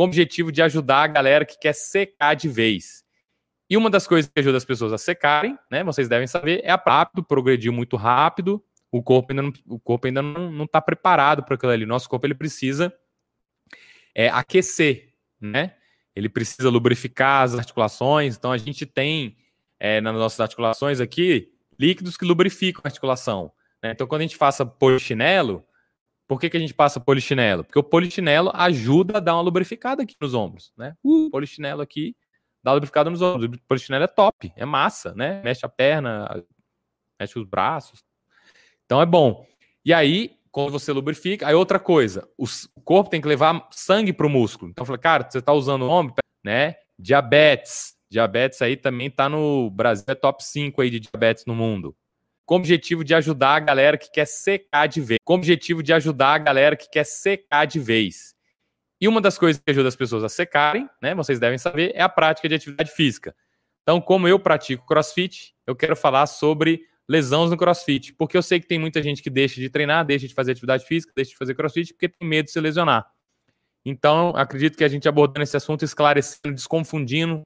[0.00, 3.04] com o objetivo de ajudar a galera que quer secar de vez.
[3.68, 6.70] E uma das coisas que ajuda as pessoas a secarem, né, vocês devem saber, é
[6.70, 8.64] a rápido, progredir muito rápido.
[8.90, 11.84] O corpo ainda não, o corpo ainda não está preparado para aquilo ali.
[11.84, 12.90] Nosso corpo ele precisa
[14.14, 15.74] é, aquecer, né?
[16.16, 18.38] Ele precisa lubrificar as articulações.
[18.38, 19.36] Então a gente tem
[19.78, 23.52] é, nas nossas articulações aqui líquidos que lubrificam a articulação.
[23.82, 23.90] Né?
[23.90, 25.62] Então quando a gente passa polichinelo,
[26.30, 27.64] por que, que a gente passa polichinelo?
[27.64, 30.94] Porque o polichinelo ajuda a dar uma lubrificada aqui nos ombros, né?
[31.02, 32.14] Uh, polichinelo aqui
[32.62, 33.50] dá lubrificada nos ombros.
[33.52, 35.42] O polichinelo é top, é massa, né?
[35.42, 36.40] Mexe a perna,
[37.18, 38.04] mexe os braços.
[38.86, 39.44] Então é bom.
[39.84, 42.46] E aí, quando você lubrifica, aí outra coisa, o
[42.84, 44.70] corpo tem que levar sangue para o músculo.
[44.70, 46.76] Então eu falei, cara, você está usando o ombro, né?
[46.96, 47.96] Diabetes.
[48.08, 51.92] Diabetes aí também está no Brasil, é top 5 aí de diabetes no mundo.
[52.50, 55.20] Com o objetivo de ajudar a galera que quer secar de vez.
[55.24, 58.34] Com o objetivo de ajudar a galera que quer secar de vez.
[59.00, 62.02] E uma das coisas que ajuda as pessoas a secarem, né, vocês devem saber, é
[62.02, 63.36] a prática de atividade física.
[63.82, 68.58] Então, como eu pratico crossfit, eu quero falar sobre lesões no crossfit, porque eu sei
[68.58, 71.36] que tem muita gente que deixa de treinar, deixa de fazer atividade física, deixa de
[71.36, 73.08] fazer crossfit porque tem medo de se lesionar.
[73.84, 77.42] Então, acredito que a gente abordando esse assunto, esclarecendo, desconfundindo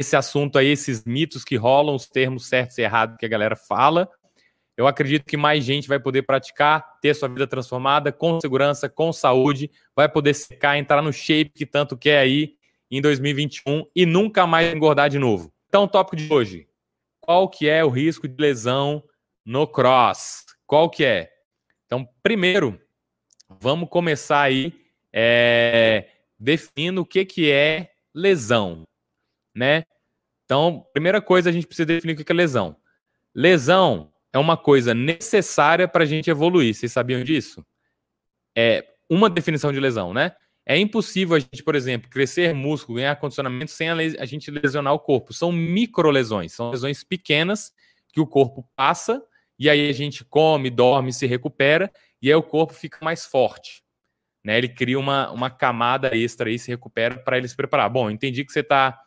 [0.00, 3.54] esse assunto aí, esses mitos que rolam, os termos certos e errados que a galera
[3.54, 4.08] fala,
[4.74, 9.12] eu acredito que mais gente vai poder praticar, ter sua vida transformada com segurança, com
[9.12, 12.54] saúde, vai poder secar, entrar no shape que tanto quer aí
[12.90, 15.52] em 2021 e nunca mais engordar de novo.
[15.68, 16.66] Então, o tópico de hoje,
[17.20, 19.04] qual que é o risco de lesão
[19.44, 20.46] no cross?
[20.66, 21.30] Qual que é?
[21.84, 22.80] Então, primeiro,
[23.50, 24.72] vamos começar aí
[25.12, 28.86] é, definindo o que, que é lesão,
[29.54, 29.84] né?
[30.44, 32.76] Então, primeira coisa, a gente precisa definir o que é lesão.
[33.34, 36.74] Lesão é uma coisa necessária para a gente evoluir.
[36.74, 37.64] Vocês sabiam disso?
[38.56, 40.32] É uma definição de lesão, né?
[40.66, 45.00] É impossível a gente, por exemplo, crescer músculo, ganhar condicionamento sem a, gente lesionar o
[45.00, 45.32] corpo.
[45.32, 47.72] São microlesões, são lesões pequenas
[48.12, 49.22] que o corpo passa
[49.58, 51.90] e aí a gente come, dorme, se recupera
[52.22, 53.82] e aí o corpo fica mais forte.
[54.44, 54.58] Né?
[54.58, 57.90] Ele cria uma, uma camada extra e se recupera para ele se preparar.
[57.90, 58.98] Bom, entendi que você está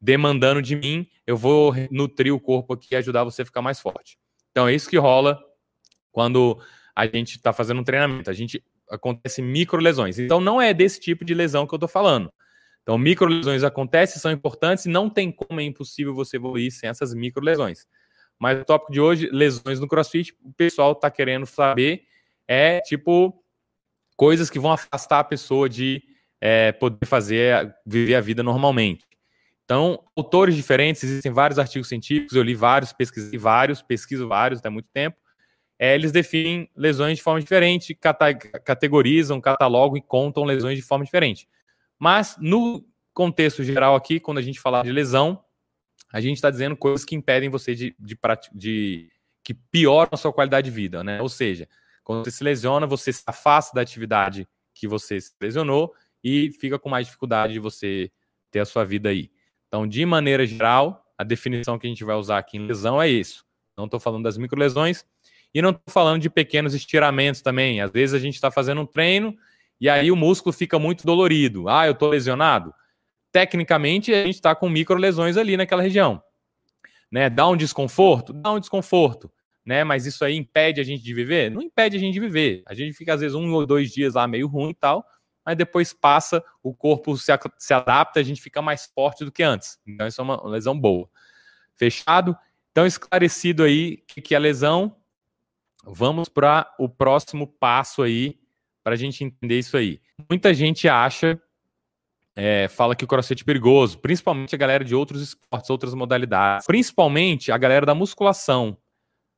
[0.00, 3.80] demandando de mim, eu vou nutrir o corpo aqui e ajudar você a ficar mais
[3.80, 4.18] forte.
[4.50, 5.38] Então é isso que rola
[6.12, 6.60] quando
[6.94, 8.30] a gente está fazendo um treinamento.
[8.30, 10.18] A gente acontece micro lesões.
[10.18, 12.32] Então não é desse tipo de lesão que eu estou falando.
[12.82, 16.88] Então micro lesões acontecem, são importantes e não tem como é impossível você evoluir sem
[16.88, 17.86] essas micro lesões.
[18.38, 22.04] Mas o tópico de hoje, lesões no CrossFit, o pessoal está querendo saber
[22.46, 23.44] é tipo
[24.16, 26.02] coisas que vão afastar a pessoa de
[26.40, 29.07] é, poder fazer, viver a vida normalmente.
[29.68, 34.70] Então, autores diferentes, existem vários artigos científicos, eu li vários, pesquisei vários, pesquiso vários até
[34.70, 35.18] muito tempo.
[35.78, 37.94] É, eles definem lesões de forma diferente,
[38.64, 41.46] categorizam, catalogam e contam lesões de forma diferente.
[41.98, 45.44] Mas, no contexto geral aqui, quando a gente falar de lesão,
[46.10, 48.18] a gente está dizendo coisas que impedem você de, de,
[48.54, 49.12] de,
[49.44, 51.20] que pioram a sua qualidade de vida, né?
[51.20, 51.68] Ou seja,
[52.02, 55.92] quando você se lesiona, você se afasta da atividade que você se lesionou
[56.24, 58.10] e fica com mais dificuldade de você
[58.50, 59.30] ter a sua vida aí.
[59.68, 63.08] Então, de maneira geral, a definição que a gente vai usar aqui em lesão é
[63.08, 63.44] isso.
[63.76, 65.04] Não estou falando das microlesões
[65.54, 67.80] e não estou falando de pequenos estiramentos também.
[67.80, 69.36] Às vezes a gente está fazendo um treino
[69.80, 71.68] e aí o músculo fica muito dolorido.
[71.68, 72.72] Ah, eu estou lesionado.
[73.30, 76.22] Tecnicamente, a gente está com microlesões ali naquela região.
[77.10, 77.30] Né?
[77.30, 78.32] Dá um desconforto?
[78.32, 79.30] Dá um desconforto.
[79.64, 79.84] Né?
[79.84, 81.50] Mas isso aí impede a gente de viver?
[81.50, 82.62] Não impede a gente de viver.
[82.66, 85.04] A gente fica, às vezes, um ou dois dias lá meio ruim e tal,
[85.48, 89.42] mas depois passa, o corpo se, se adapta, a gente fica mais forte do que
[89.42, 89.80] antes.
[89.86, 91.08] Então, isso é uma lesão boa.
[91.74, 92.36] Fechado?
[92.70, 94.94] Então, esclarecido aí o que é lesão,
[95.82, 98.38] vamos para o próximo passo aí,
[98.84, 100.02] para a gente entender isso aí.
[100.28, 101.40] Muita gente acha,
[102.36, 106.66] é, fala que o crossfit é perigoso, principalmente a galera de outros esportes, outras modalidades,
[106.66, 108.76] principalmente a galera da musculação,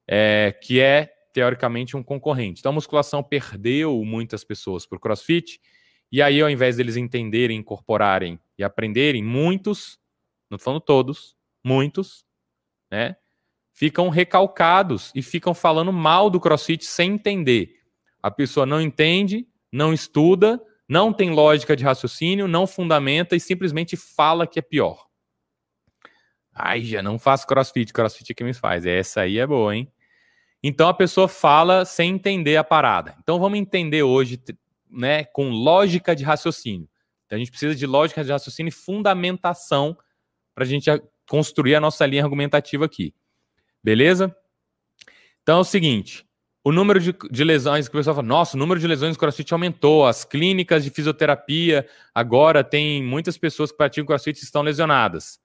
[0.09, 2.59] é, que é teoricamente um concorrente.
[2.59, 5.61] Então, a musculação perdeu muitas pessoas para o crossfit
[6.13, 9.99] e aí, ao invés deles entenderem, incorporarem e aprenderem, muitos,
[10.51, 12.25] não estou falando todos, muitos,
[12.91, 13.17] né,
[13.73, 17.81] ficam recalcados e ficam falando mal do CrossFit sem entender.
[18.23, 23.97] A pessoa não entende, não estuda, não tem lógica de raciocínio, não fundamenta e simplesmente
[23.97, 25.07] fala que é pior.
[26.53, 28.85] Ai, já não faço crossfit, crossfit é que me faz.
[28.85, 29.91] Essa aí é boa, hein?
[30.63, 33.17] Então a pessoa fala sem entender a parada.
[33.23, 34.39] Então vamos entender hoje
[34.91, 36.89] né, com lógica de raciocínio.
[37.27, 39.97] Então a gente precisa de lógica de raciocínio e fundamentação
[40.55, 40.91] para a gente
[41.29, 43.15] construir a nossa linha argumentativa aqui.
[43.83, 44.35] Beleza?
[45.43, 46.27] Então é o seguinte:
[46.63, 49.19] o número de, de, lesões que o pessoal fala, nossa, o número de lesões no
[49.19, 55.41] crossfit aumentou, as clínicas de fisioterapia agora tem muitas pessoas que praticam crossfit estão lesionadas.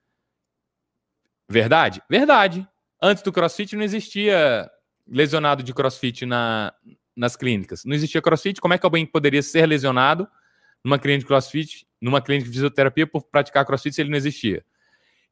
[1.48, 2.02] Verdade?
[2.10, 2.68] Verdade.
[3.00, 4.68] Antes do crossfit não existia
[5.06, 6.74] lesionado de crossfit na,
[7.16, 7.84] nas clínicas.
[7.84, 10.28] Não existia crossfit, como é que alguém poderia ser lesionado
[10.84, 14.64] numa clínica de crossfit, numa clínica de fisioterapia por praticar crossfit se ele não existia?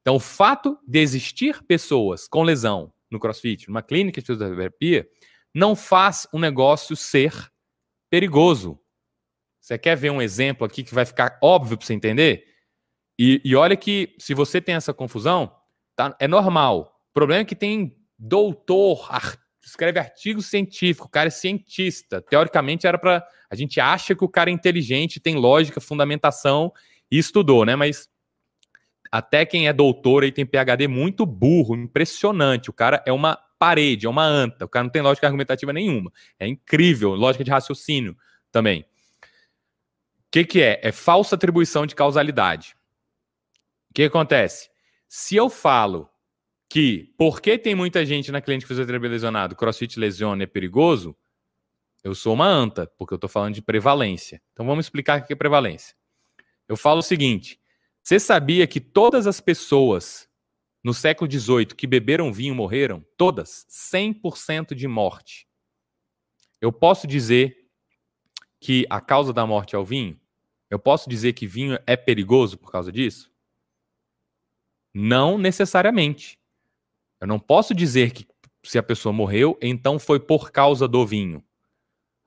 [0.01, 5.07] Então, o fato de existir pessoas com lesão no crossfit, numa clínica de fisioterapia,
[5.53, 7.33] não faz o negócio ser
[8.09, 8.79] perigoso.
[9.59, 12.45] Você quer ver um exemplo aqui que vai ficar óbvio para você entender?
[13.17, 15.55] E, e, olha que se você tem essa confusão,
[15.95, 17.01] tá, é normal.
[17.09, 22.21] O problema é que tem doutor, ar, escreve artigo científico, o cara é cientista.
[22.21, 26.71] Teoricamente era para a gente acha que o cara é inteligente, tem lógica, fundamentação
[27.09, 27.75] e estudou, né?
[27.75, 28.09] Mas
[29.11, 32.69] até quem é doutor e tem PhD muito burro, impressionante.
[32.69, 34.65] O cara é uma parede, é uma anta.
[34.65, 36.11] O cara não tem lógica argumentativa nenhuma.
[36.39, 38.17] É incrível, lógica de raciocínio
[38.51, 38.81] também.
[38.81, 40.79] O que, que é?
[40.83, 42.75] É falsa atribuição de causalidade.
[43.89, 44.69] O que acontece?
[45.07, 46.09] Se eu falo
[46.69, 51.15] que porque tem muita gente na cliente fisioterapia lesionado, crossfit lesiona é perigoso,
[52.03, 54.41] eu sou uma anta, porque eu estou falando de prevalência.
[54.53, 55.95] Então vamos explicar o que é prevalência.
[56.67, 57.59] Eu falo o seguinte:
[58.03, 60.29] você sabia que todas as pessoas
[60.83, 65.47] no século XVIII que beberam vinho morreram, todas, 100% de morte.
[66.61, 67.67] Eu posso dizer
[68.59, 70.19] que a causa da morte é o vinho?
[70.69, 73.31] Eu posso dizer que vinho é perigoso por causa disso?
[74.93, 76.39] Não necessariamente.
[77.25, 78.27] Eu não posso dizer que
[78.63, 81.43] se a pessoa morreu, então foi por causa do vinho.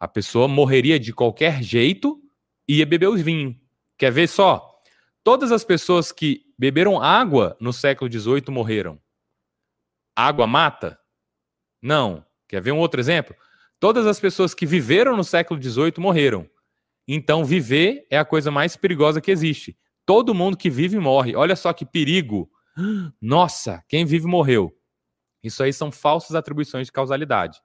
[0.00, 2.20] A pessoa morreria de qualquer jeito
[2.66, 3.56] e ia beber o vinho.
[3.96, 4.68] Quer ver só?
[5.22, 9.00] Todas as pessoas que beberam água no século XVIII morreram.
[10.16, 10.98] Água mata?
[11.80, 12.26] Não.
[12.48, 13.36] Quer ver um outro exemplo?
[13.78, 16.50] Todas as pessoas que viveram no século XVIII morreram.
[17.06, 19.78] Então, viver é a coisa mais perigosa que existe.
[20.04, 21.36] Todo mundo que vive morre.
[21.36, 22.50] Olha só que perigo.
[23.22, 24.74] Nossa, quem vive morreu.
[25.48, 27.60] Isso aí são falsas atribuições de causalidade.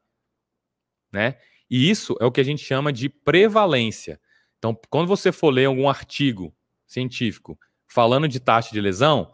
[1.11, 1.37] Né?
[1.69, 4.19] E isso é o que a gente chama de prevalência.
[4.57, 6.53] Então, quando você for ler algum artigo
[6.87, 7.57] científico
[7.87, 9.31] falando de taxa de lesão,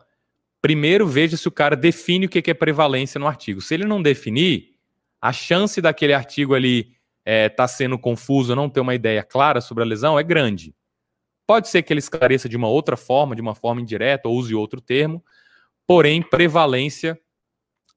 [0.61, 3.61] primeiro veja se o cara define o que é prevalência no artigo.
[3.61, 4.75] Se ele não definir,
[5.21, 9.61] a chance daquele artigo ali estar é, tá sendo confuso, não ter uma ideia clara
[9.61, 10.73] sobre a lesão é grande.
[11.45, 14.53] Pode ser que ele esclareça de uma outra forma, de uma forma indireta, ou use
[14.55, 15.23] outro termo,
[15.85, 17.19] porém, prevalência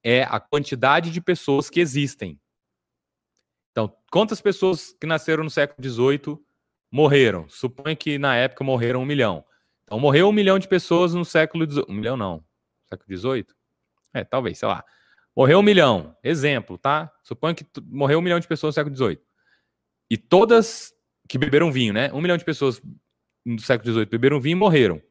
[0.02, 2.40] é a quantidade de pessoas que existem.
[3.70, 6.38] Então, quantas pessoas que nasceram no século XVIII
[6.90, 7.48] morreram?
[7.48, 9.44] Suponha que na época morreram um milhão.
[9.84, 11.86] Então morreu um milhão de pessoas no século XVIII.
[11.88, 12.44] Um milhão não.
[12.88, 13.46] Século XVIII?
[14.14, 14.84] É, talvez, sei lá.
[15.34, 16.16] Morreu um milhão.
[16.22, 17.10] Exemplo, tá?
[17.22, 19.20] Suponha que morreu um milhão de pessoas no século XVIII.
[20.10, 20.92] E todas
[21.28, 22.12] que beberam vinho, né?
[22.12, 22.80] Um milhão de pessoas
[23.44, 25.02] no século XVIII beberam vinho e morreram.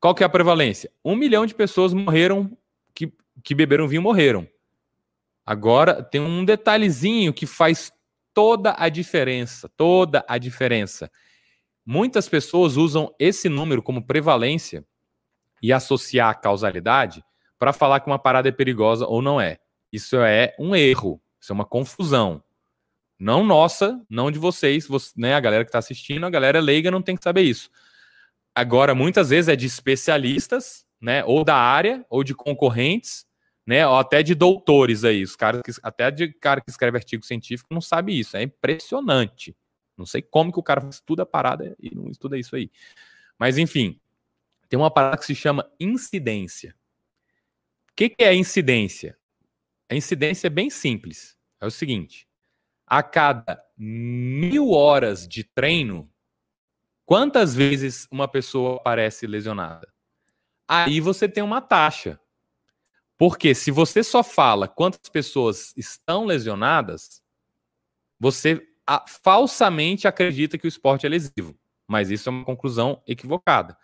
[0.00, 0.90] Qual que é a prevalência?
[1.04, 2.56] Um milhão de pessoas morreram
[2.92, 3.12] que,
[3.42, 4.48] que beberam vinho morreram.
[5.44, 7.92] Agora tem um detalhezinho que faz
[8.32, 11.10] toda a diferença, toda a diferença.
[11.84, 14.84] Muitas pessoas usam esse número como prevalência
[15.62, 17.24] e associar a causalidade
[17.58, 19.58] para falar que uma parada é perigosa ou não é.
[19.92, 22.42] Isso é um erro, isso é uma confusão.
[23.18, 26.90] Não nossa, não de vocês, você, né, a galera que está assistindo, a galera leiga
[26.90, 27.70] não tem que saber isso.
[28.54, 33.26] Agora, muitas vezes é de especialistas, né, ou da área, ou de concorrentes,
[33.66, 37.24] né, ou até de doutores aí, os caras que, até de cara que escreve artigo
[37.24, 39.56] científico não sabe isso, é impressionante.
[39.98, 42.70] Não sei como que o cara estuda a parada e não estuda isso aí.
[43.38, 44.00] Mas, enfim,
[44.68, 46.74] tem uma parada que se chama incidência.
[47.90, 49.18] O que, que é incidência?
[49.90, 51.36] A incidência é bem simples.
[51.60, 52.26] É o seguinte:
[52.86, 56.10] a cada mil horas de treino,
[57.04, 59.91] quantas vezes uma pessoa aparece lesionada?
[60.72, 62.18] Aí você tem uma taxa.
[63.18, 67.22] Porque se você só fala quantas pessoas estão lesionadas,
[68.18, 71.54] você a, falsamente acredita que o esporte é lesivo.
[71.86, 73.76] Mas isso é uma conclusão equivocada.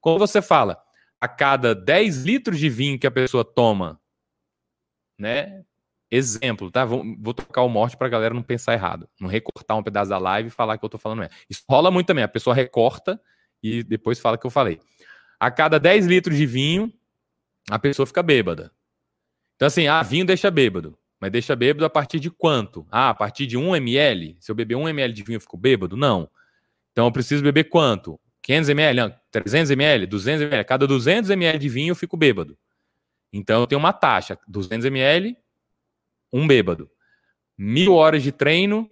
[0.00, 0.82] Quando você fala
[1.20, 4.00] a cada 10 litros de vinho que a pessoa toma,
[5.18, 5.62] né?
[6.10, 6.84] Exemplo, tá?
[6.84, 9.08] Vou, vou tocar o morte para a galera não pensar errado.
[9.20, 11.28] Não recortar um pedaço da live e falar que eu tô falando é.
[11.48, 12.24] Isso rola muito também.
[12.24, 13.20] A pessoa recorta
[13.62, 14.80] e depois fala que eu falei.
[15.40, 16.92] A cada 10 litros de vinho,
[17.70, 18.70] a pessoa fica bêbada.
[19.56, 20.98] Então, assim, ah, vinho deixa bêbado.
[21.18, 22.86] Mas deixa bêbado a partir de quanto?
[22.90, 24.36] Ah, a partir de 1 ml?
[24.38, 25.96] Se eu beber 1 ml de vinho, eu fico bêbado?
[25.96, 26.30] Não.
[26.92, 28.18] Então eu preciso beber quanto?
[28.42, 29.00] 500 ml?
[29.00, 30.06] Não, 300 ml?
[30.06, 30.64] 200 ml?
[30.64, 32.56] Cada 200 ml de vinho eu fico bêbado.
[33.32, 35.36] Então eu tenho uma taxa: 200 ml,
[36.32, 36.90] um bêbado.
[37.56, 38.90] mil horas de treino,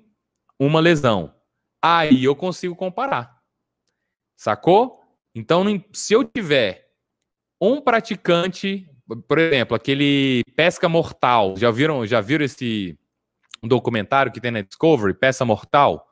[0.58, 1.34] uma lesão.
[1.80, 3.38] Aí eu consigo comparar.
[4.36, 5.02] Sacou?
[5.34, 6.88] Então, se eu tiver
[7.60, 8.88] um praticante,
[9.26, 12.98] por exemplo, aquele pesca mortal, já viram, já viram esse
[13.62, 16.06] documentário que tem na Discovery, Pesca Mortal?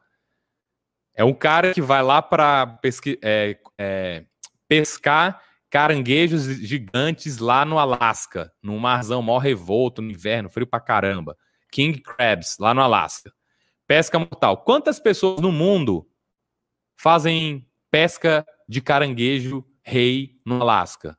[1.15, 2.79] É um cara que vai lá para
[3.23, 4.25] é, é,
[4.69, 11.37] pescar caranguejos gigantes lá no Alasca, num marzão mó revolto, no inverno, frio pra caramba.
[11.71, 13.33] King Crabs, lá no Alasca.
[13.87, 14.59] Pesca mortal.
[14.59, 16.09] Quantas pessoas no mundo
[16.99, 21.19] fazem pesca de caranguejo rei no Alasca?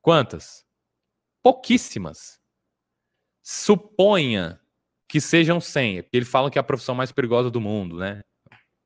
[0.00, 0.64] Quantas?
[1.42, 2.40] Pouquíssimas.
[3.42, 4.60] Suponha
[5.08, 6.06] que sejam 100.
[6.12, 8.22] Eles falam que é a profissão mais perigosa do mundo, né?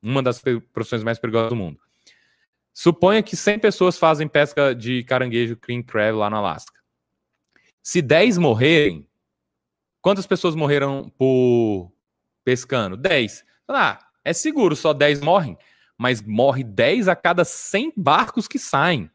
[0.03, 1.81] Uma das profissões mais perigosas do mundo.
[2.75, 6.79] Suponha que 100 pessoas fazem pesca de caranguejo king crab lá no Alasca.
[7.83, 9.09] Se 10 morrerem,
[10.03, 11.93] quantas pessoas morreram por
[12.45, 12.97] pescando?
[12.97, 13.45] 10.
[13.69, 15.57] Ah, é seguro, só 10 morrem,
[15.99, 19.11] mas morre 10 a cada 100 barcos que saem.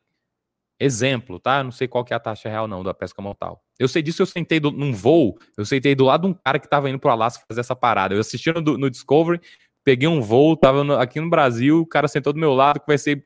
[0.80, 1.64] Exemplo, tá?
[1.64, 3.64] Não sei qual que é a taxa real não da pesca mortal.
[3.78, 6.58] Eu sei disso, eu sentei do, num voo, eu sentei do lado de um cara
[6.58, 8.16] que tava indo pro Alasca fazer essa parada.
[8.16, 9.40] Eu assisti no, no Discovery,
[9.84, 13.24] peguei um voo, tava no, aqui no Brasil, o cara sentou do meu lado, ser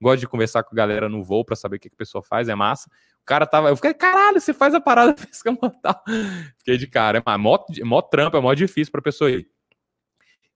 [0.00, 2.22] gosto de conversar com a galera no voo para saber o que, que a pessoa
[2.22, 2.88] faz, é massa.
[3.22, 3.70] O cara tava.
[3.70, 6.00] Eu fiquei, caralho, você faz a parada pesca mortal.
[6.58, 7.22] Fiquei de cara.
[7.26, 9.48] É mó, mó trampo, é mó difícil pra pessoa ir.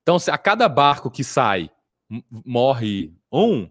[0.03, 1.71] Então, a cada barco que sai
[2.31, 3.69] morre um,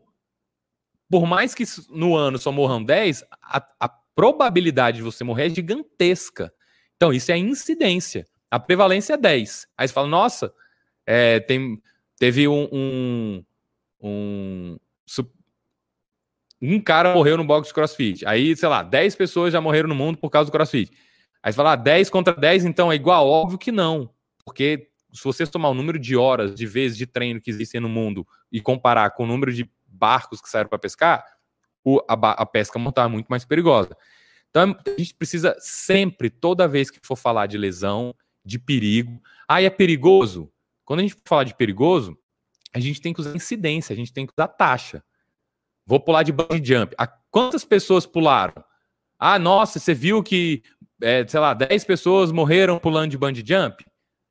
[1.09, 5.49] por mais que no ano só morram 10, a, a probabilidade de você morrer é
[5.49, 6.53] gigantesca.
[6.95, 8.27] Então, isso é incidência.
[8.49, 9.67] A prevalência é 10.
[9.77, 10.53] Aí você fala, nossa,
[11.05, 11.81] é, tem,
[12.17, 13.45] teve um, um,
[14.01, 14.77] um,
[16.61, 18.25] um cara morreu no box de crossfit.
[18.25, 20.91] Aí, sei lá, 10 pessoas já morreram no mundo por causa do crossfit.
[21.41, 23.27] Aí você fala, ah, 10 contra 10, então é igual?
[23.27, 24.09] Óbvio que não.
[24.43, 27.89] Porque se você tomar o número de horas, de vezes de treino que existem no
[27.89, 31.25] mundo e comparar com o número de barcos que saíram para pescar,
[31.83, 33.95] o, a, a, pesca mortal é muito mais perigosa.
[34.49, 39.21] Então a gente precisa sempre, toda vez que for falar de lesão, de perigo.
[39.47, 40.51] Ah, é perigoso?
[40.85, 42.17] Quando a gente falar de perigoso,
[42.73, 45.03] a gente tem que usar incidência, a gente tem que usar taxa.
[45.85, 46.95] Vou pular de bungee jump.
[47.31, 48.63] Quantas pessoas pularam?
[49.17, 50.61] Ah, nossa, você viu que,
[51.01, 53.83] é, sei lá, 10 pessoas morreram pulando de bungee jump?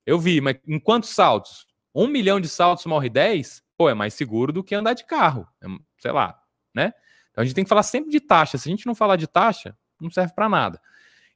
[0.06, 1.66] Eu vi, mas em quantos saltos?
[1.92, 3.62] Um milhão de saltos morre 10?
[3.76, 5.46] Pô, é mais seguro do que andar de carro.
[5.60, 5.66] É,
[5.98, 6.40] sei lá,
[6.72, 6.92] né?
[7.30, 8.56] Então a gente tem que falar sempre de taxa.
[8.56, 10.80] Se a gente não falar de taxa, não serve para nada.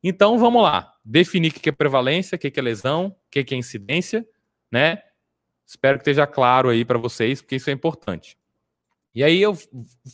[0.03, 0.95] Então vamos lá.
[1.05, 4.27] Definir o que é prevalência, o que é lesão, o que é incidência,
[4.71, 5.03] né?
[5.67, 8.39] Espero que esteja claro aí para vocês, porque isso é importante.
[9.15, 9.57] E aí eu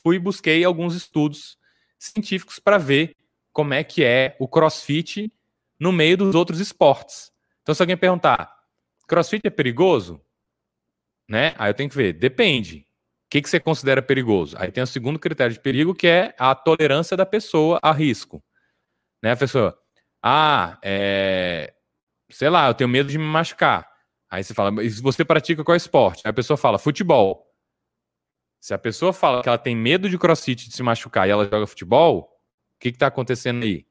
[0.03, 1.59] fui busquei alguns estudos
[1.99, 3.15] científicos para ver
[3.53, 5.33] como é que é o CrossFit
[5.79, 7.33] no meio dos outros esportes.
[7.67, 8.57] Então, se alguém perguntar,
[9.09, 10.25] CrossFit é perigoso?
[11.29, 11.53] Né?
[11.59, 12.87] Aí eu tenho que ver, depende.
[13.27, 14.57] O que, que você considera perigoso?
[14.57, 18.41] Aí tem o segundo critério de perigo, que é a tolerância da pessoa a risco.
[19.21, 19.77] Né, a pessoa,
[20.23, 21.75] ah, é...
[22.31, 23.91] sei lá, eu tenho medo de me machucar.
[24.31, 26.23] Aí você fala, se você pratica qual esporte?
[26.25, 27.53] Aí a pessoa fala, futebol.
[28.61, 31.45] Se a pessoa fala que ela tem medo de crossfit de se machucar e ela
[31.45, 33.85] joga futebol, o que está acontecendo aí?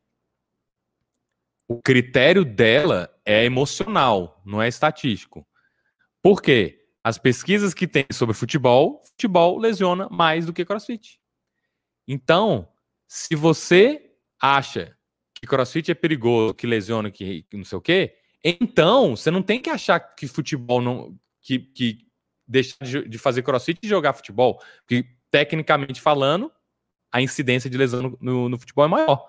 [1.68, 5.48] O critério dela é emocional, não é estatístico.
[6.22, 6.86] Por quê?
[7.04, 11.20] As pesquisas que tem sobre futebol, futebol lesiona mais do que crossfit.
[12.08, 12.68] Então,
[13.08, 14.96] se você acha
[15.34, 19.60] que crossfit é perigoso, que lesiona, que, não sei o quê, então você não tem
[19.60, 21.18] que achar que futebol não.
[21.42, 22.06] que, que
[22.48, 24.62] deixar de fazer crossfit e jogar futebol.
[24.80, 26.52] Porque, tecnicamente falando,
[27.12, 29.28] a incidência de lesão no, no, no futebol é maior.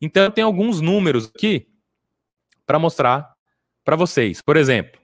[0.00, 1.71] Então, tenho alguns números aqui
[2.66, 3.34] para mostrar
[3.84, 4.40] para vocês.
[4.40, 5.00] Por exemplo,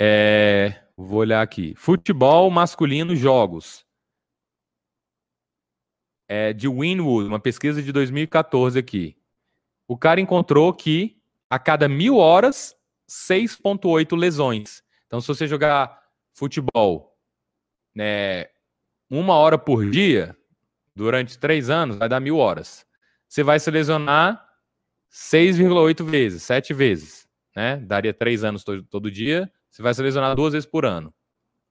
[0.00, 3.84] é, vou olhar aqui: futebol masculino jogos.
[6.28, 9.16] É, de Winwood, uma pesquisa de 2014 aqui.
[9.86, 12.74] O cara encontrou que a cada mil horas,
[13.10, 14.82] 6,8 lesões.
[15.06, 17.14] Então, se você jogar futebol
[17.94, 18.46] né,
[19.10, 20.34] uma hora por dia,
[20.94, 22.86] durante três anos, vai dar mil horas.
[23.28, 24.46] Você vai se lesionar
[25.12, 27.28] 6,8 vezes, sete vezes.
[27.54, 27.76] Né?
[27.76, 29.50] Daria três anos todo, todo dia.
[29.70, 31.12] Você vai se lesionar duas vezes por ano.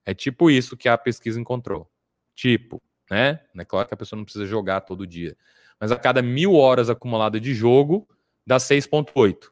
[0.04, 1.90] É tipo isso que a pesquisa encontrou.
[2.34, 2.80] Tipo,
[3.10, 3.40] né?
[3.56, 5.36] É claro que a pessoa não precisa jogar todo dia.
[5.80, 8.08] Mas a cada mil horas acumuladas de jogo,
[8.46, 9.50] dá 6,8.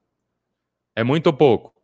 [0.94, 1.75] É muito ou pouco?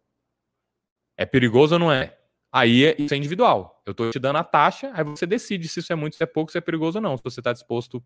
[1.17, 2.17] É perigoso ou não é?
[2.53, 3.83] Aí é, isso é individual.
[3.85, 6.27] Eu estou te dando a taxa, aí você decide se isso é muito, se é
[6.27, 8.03] pouco, se é perigoso ou não, se você está disposto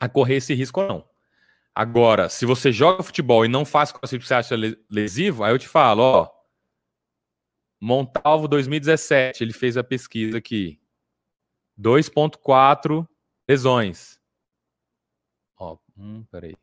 [0.00, 1.13] a correr esse risco ou não.
[1.74, 4.54] Agora, se você joga futebol e não faz crossfit que você acha
[4.88, 6.30] lesivo, aí eu te falo, ó.
[7.80, 10.80] Montalvo 2017, ele fez a pesquisa aqui.
[11.78, 13.06] 2.4
[13.48, 14.20] lesões.
[15.58, 16.54] Ó, um, peraí.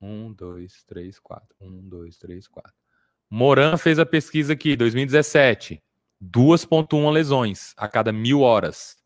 [0.00, 1.56] Um, dois, três, quatro.
[1.60, 2.74] Um, dois, três, quatro.
[3.30, 5.82] Moran fez a pesquisa aqui, 2017.
[6.22, 8.96] 2.1 lesões a cada mil horas.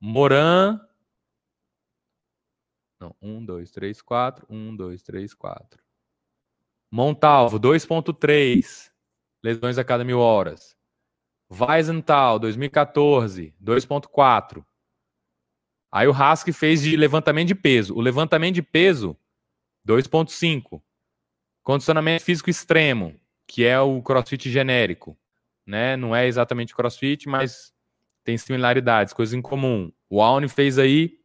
[0.00, 0.80] Moran
[3.02, 4.46] não, 1, 2, 3, 4.
[4.48, 5.82] 1, 2, 3, 4.
[6.88, 8.90] Montalvo, 2,3
[9.42, 10.76] lesões a cada mil horas.
[11.50, 14.64] Weizenthal, 2014, 2,4.
[15.90, 17.94] Aí o Hask fez de levantamento de peso.
[17.94, 19.16] O levantamento de peso,
[19.86, 20.80] 2,5.
[21.62, 25.18] Condicionamento físico extremo, que é o crossfit genérico.
[25.66, 25.96] Né?
[25.96, 27.74] Não é exatamente crossfit, mas
[28.24, 29.92] tem similaridades, coisas em comum.
[30.08, 31.21] O Auni fez aí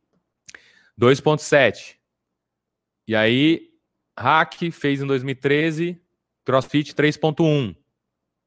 [1.00, 1.96] 2.7.
[3.08, 3.70] E aí,
[4.18, 6.02] Hack fez em 2013,
[6.44, 7.76] CrossFit 3.1.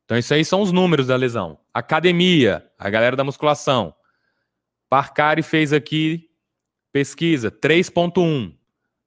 [0.04, 1.59] Então, isso aí são os números da lesão.
[1.73, 3.95] Academia, a galera da musculação.
[4.88, 6.28] Parcari fez aqui
[6.92, 8.52] pesquisa 3.1.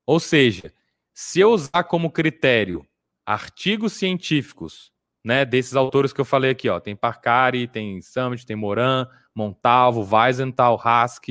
[0.06, 0.74] Ou seja,
[1.14, 2.88] se eu usar como critério
[3.26, 8.56] artigos científicos, né, desses autores que eu falei aqui, ó, tem Parcari, tem Summit, tem
[8.56, 11.28] Moran, Montalvo, Weizenthal, Hask,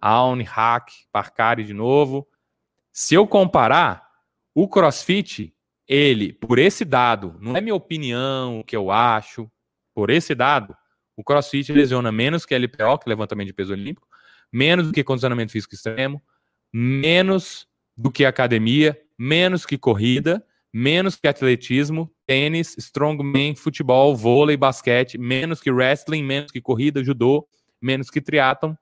[0.00, 2.26] Aun, Hack, Parcari de novo.
[2.92, 4.06] Se eu comparar,
[4.54, 5.54] o CrossFit,
[5.86, 9.50] ele, por esse dado, não é minha opinião, o que eu acho,
[9.94, 10.76] por esse dado,
[11.16, 14.06] o CrossFit lesiona menos que LPO, que é levantamento de peso olímpico,
[14.52, 16.22] menos do que condicionamento físico extremo,
[16.72, 25.16] menos do que academia, menos que corrida, menos que atletismo, tênis, strongman, futebol, vôlei, basquete,
[25.16, 27.48] menos que wrestling, menos que corrida, judô,
[27.80, 28.74] menos que triatlon,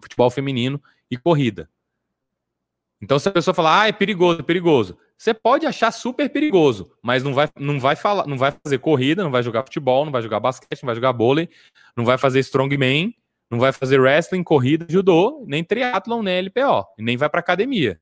[0.00, 1.68] futebol feminino e corrida.
[3.00, 6.90] Então, se a pessoa falar, ah, é perigoso, é perigoso, você pode achar super perigoso,
[7.02, 10.12] mas não vai, não vai falar, não vai fazer corrida, não vai jogar futebol, não
[10.12, 11.48] vai jogar basquete, não vai jogar vôlei,
[11.96, 13.14] não vai fazer strongman,
[13.50, 18.00] não vai fazer wrestling, corrida, judô, nem triatlon, nem LPO, nem vai para academia.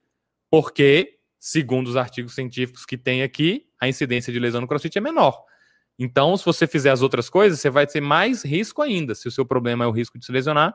[0.51, 5.01] Porque, segundo os artigos científicos que tem aqui, a incidência de lesão no CrossFit é
[5.01, 5.45] menor.
[5.99, 9.15] Então, se você fizer as outras coisas, você vai ter mais risco ainda.
[9.15, 10.75] Se o seu problema é o risco de se lesionar,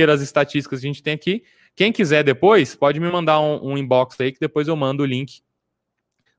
[0.00, 1.44] pelas estatísticas que a gente tem aqui.
[1.76, 5.06] Quem quiser depois, pode me mandar um, um inbox aí que depois eu mando o
[5.06, 5.42] link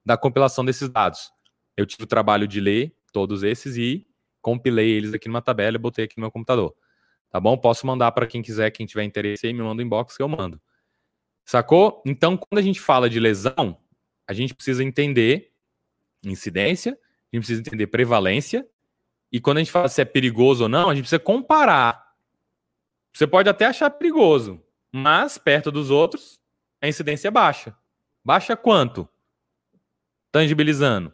[0.03, 1.31] da compilação desses dados.
[1.77, 4.07] Eu tive o trabalho de ler todos esses e
[4.41, 6.75] compilei eles aqui numa tabela e botei aqui no meu computador.
[7.29, 7.55] Tá bom?
[7.55, 10.27] Posso mandar para quem quiser, quem tiver interesse aí, me manda um inbox que eu
[10.27, 10.59] mando.
[11.45, 12.01] Sacou?
[12.03, 13.77] Então, quando a gente fala de lesão,
[14.27, 15.51] a gente precisa entender
[16.25, 18.67] incidência, a gente precisa entender prevalência,
[19.31, 22.10] e quando a gente fala se é perigoso ou não, a gente precisa comparar
[23.13, 26.39] você pode até achar perigoso, mas perto dos outros,
[26.81, 27.75] a incidência é baixa.
[28.23, 29.07] Baixa quanto?
[30.31, 31.13] Tangibilizando.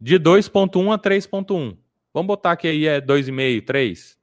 [0.00, 1.76] De 2.1 a 3.1.
[2.12, 4.18] Vamos botar que aí é 2,5, 3.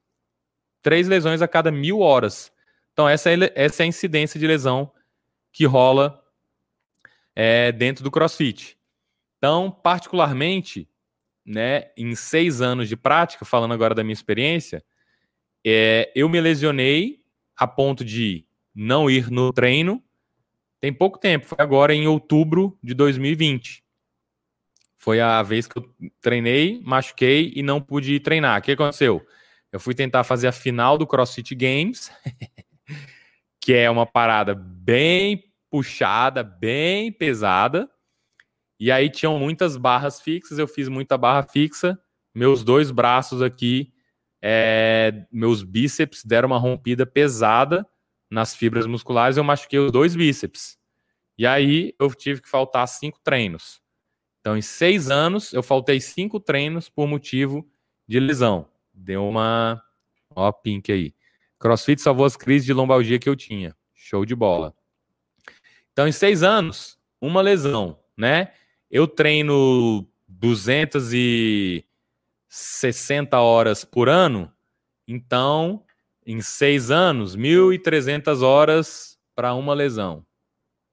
[0.82, 2.52] Três lesões a cada mil horas.
[2.94, 4.92] Então, essa é, essa é a incidência de lesão
[5.52, 6.24] que rola
[7.36, 8.78] é, dentro do CrossFit.
[9.38, 10.90] Então, particularmente,
[11.46, 14.84] né, em seis anos de prática, falando agora da minha experiência,
[15.66, 17.20] é, eu me lesionei
[17.58, 20.04] a ponto de não ir no treino.
[20.80, 23.84] Tem pouco tempo, foi agora em outubro de 2020.
[24.96, 25.90] Foi a vez que eu
[26.22, 28.60] treinei, machuquei e não pude treinar.
[28.60, 29.26] O que aconteceu?
[29.72, 32.12] Eu fui tentar fazer a final do CrossFit Games,
[33.60, 37.90] que é uma parada bem puxada, bem pesada.
[38.80, 42.00] E aí tinham muitas barras fixas, eu fiz muita barra fixa.
[42.34, 43.95] Meus dois braços aqui
[44.48, 47.84] é, meus bíceps deram uma rompida pesada
[48.30, 50.78] nas fibras musculares, eu machuquei os dois bíceps.
[51.36, 53.82] E aí eu tive que faltar cinco treinos.
[54.40, 57.68] Então, em seis anos, eu faltei cinco treinos por motivo
[58.08, 58.70] de lesão.
[58.94, 59.82] Deu uma.
[60.36, 61.16] Ó, pink aí.
[61.58, 63.76] CrossFit salvou as crises de lombalgia que eu tinha.
[63.96, 64.76] Show de bola.
[65.92, 68.52] Então, em seis anos, uma lesão, né?
[68.92, 71.84] Eu treino 200 e
[72.56, 74.50] 60 horas por ano,
[75.06, 75.86] então,
[76.26, 80.26] em seis anos, 1.300 horas para uma lesão.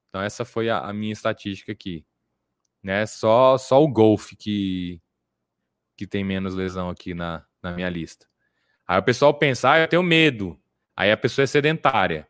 [0.09, 2.05] Então, essa foi a, a, minha estatística aqui.
[2.83, 3.07] Né?
[3.07, 5.01] Só, só o golfe que,
[5.97, 8.27] que tem menos lesão aqui na, na minha lista.
[8.85, 10.61] Aí o pessoal pensa, ah, eu tenho medo.
[10.97, 12.27] Aí a pessoa é sedentária.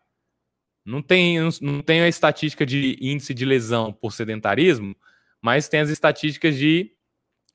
[0.85, 4.95] Não tem, não, tem a estatística de índice de lesão por sedentarismo,
[5.41, 6.95] mas tem as estatísticas de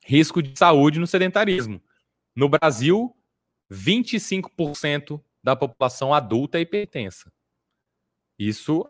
[0.08, 1.82] risco de saúde no sedentarismo.
[2.34, 3.14] No Brasil,
[3.70, 7.30] 25% da população adulta é hipertensa.
[8.38, 8.88] Isso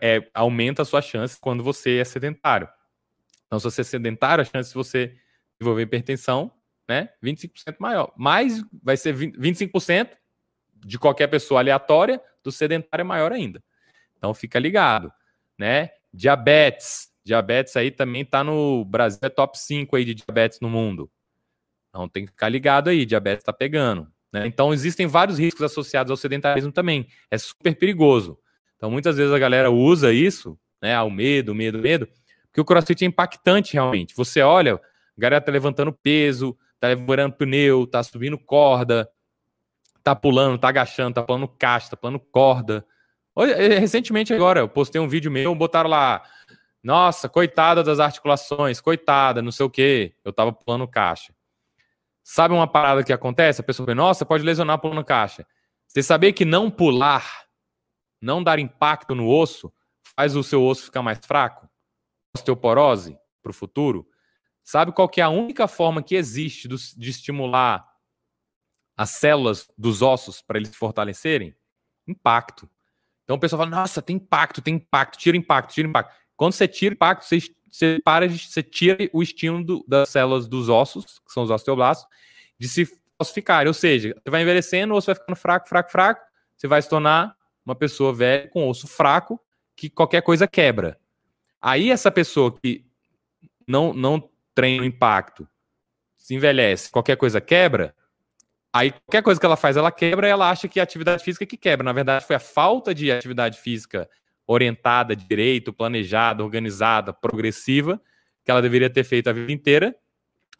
[0.00, 2.68] é, aumenta a sua chance quando você é sedentário.
[3.46, 5.18] Então, se você é sedentário, a chance de você
[5.58, 6.52] desenvolver hipertensão,
[6.88, 8.12] né, 25% maior.
[8.16, 10.10] Mas vai ser 20, 25%
[10.76, 13.60] de qualquer pessoa aleatória, do sedentário é maior ainda.
[14.16, 15.12] Então, fica ligado,
[15.58, 15.90] né?
[16.14, 17.10] Diabetes.
[17.26, 21.10] Diabetes aí também tá no Brasil, é top 5 aí de diabetes no mundo.
[21.88, 24.06] Então, tem que ficar ligado aí, diabetes tá pegando.
[24.32, 24.46] Né?
[24.46, 27.08] Então, existem vários riscos associados ao sedentarismo também.
[27.28, 28.38] É super perigoso.
[28.76, 30.94] Então, muitas vezes a galera usa isso, né?
[30.94, 32.06] Ao medo, medo, medo,
[32.44, 34.14] porque o crossfit é impactante realmente.
[34.14, 34.80] Você olha, a
[35.20, 39.10] galera tá levantando peso, tá levantando pneu, tá subindo corda,
[40.00, 42.86] tá pulando, tá agachando, tá pulando caixa, tá pulando corda.
[43.36, 46.22] Eh, recentemente agora, eu postei um vídeo meu, botaram lá,
[46.86, 50.14] nossa, coitada das articulações, coitada, não sei o quê.
[50.24, 51.34] Eu tava pulando caixa.
[52.22, 53.60] Sabe uma parada que acontece?
[53.60, 55.44] A pessoa fala, nossa, pode lesionar pulando caixa.
[55.88, 57.44] Você sabia que não pular,
[58.22, 59.72] não dar impacto no osso,
[60.14, 61.68] faz o seu osso ficar mais fraco?
[62.36, 64.08] Osteoporose para o futuro?
[64.62, 67.84] Sabe qual que é a única forma que existe de estimular
[68.96, 71.52] as células dos ossos para eles se fortalecerem?
[72.06, 72.70] Impacto.
[73.24, 76.25] Então o pessoal fala, nossa, tem impacto, tem impacto, tira impacto, tira impacto.
[76.36, 77.40] Quando você tira impacto, você
[77.76, 82.08] você para você tira o estímulo das células dos ossos, que são os osteoblastos,
[82.58, 83.68] de se ossificarem.
[83.68, 86.22] Ou seja, você vai envelhecendo, o osso vai ficando fraco, fraco, fraco,
[86.56, 89.38] você vai se tornar uma pessoa velha com osso fraco,
[89.74, 90.98] que qualquer coisa quebra.
[91.60, 92.84] Aí essa pessoa que
[93.66, 95.46] não, não treina o impacto,
[96.16, 97.94] se envelhece, qualquer coisa quebra,
[98.72, 101.22] aí qualquer coisa que ela faz, ela quebra e ela acha que é a atividade
[101.22, 101.84] física que quebra.
[101.84, 104.08] Na verdade, foi a falta de atividade física
[104.46, 108.00] orientada, direito, planejada, organizada, progressiva,
[108.44, 109.94] que ela deveria ter feito a vida inteira,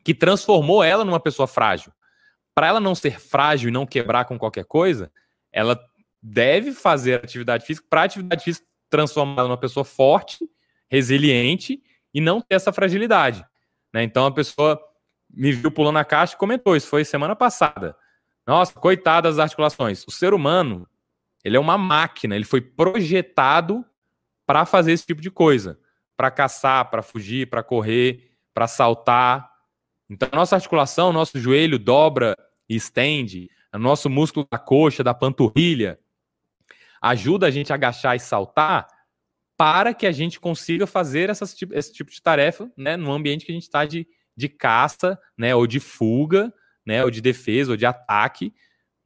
[0.02, 1.92] que transformou ela numa pessoa frágil.
[2.54, 5.10] Para ela não ser frágil e não quebrar com qualquer coisa,
[5.52, 5.78] ela
[6.20, 10.48] deve fazer atividade física para atividade física transformar numa pessoa forte,
[10.88, 13.44] resiliente e não ter essa fragilidade.
[13.92, 14.02] Né?
[14.02, 14.80] Então a pessoa
[15.30, 17.96] me viu pulando a caixa e comentou, isso foi semana passada.
[18.46, 20.04] Nossa, coitada das articulações.
[20.06, 20.88] O ser humano,
[21.46, 23.84] ele é uma máquina, ele foi projetado
[24.44, 25.78] para fazer esse tipo de coisa,
[26.16, 29.48] para caçar, para fugir, para correr, para saltar.
[30.10, 32.36] Então, a nossa articulação, nosso joelho dobra
[32.68, 36.00] e estende, o nosso músculo da coxa, da panturrilha,
[37.00, 38.88] ajuda a gente a agachar e saltar
[39.56, 43.52] para que a gente consiga fazer essas, esse tipo de tarefa né, no ambiente que
[43.52, 44.04] a gente está de,
[44.36, 46.52] de caça, né, ou de fuga,
[46.84, 48.52] né, ou de defesa, ou de ataque,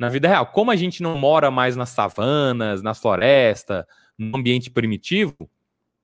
[0.01, 0.47] na vida real.
[0.47, 3.87] Como a gente não mora mais nas savanas, na floresta,
[4.17, 5.37] no ambiente primitivo,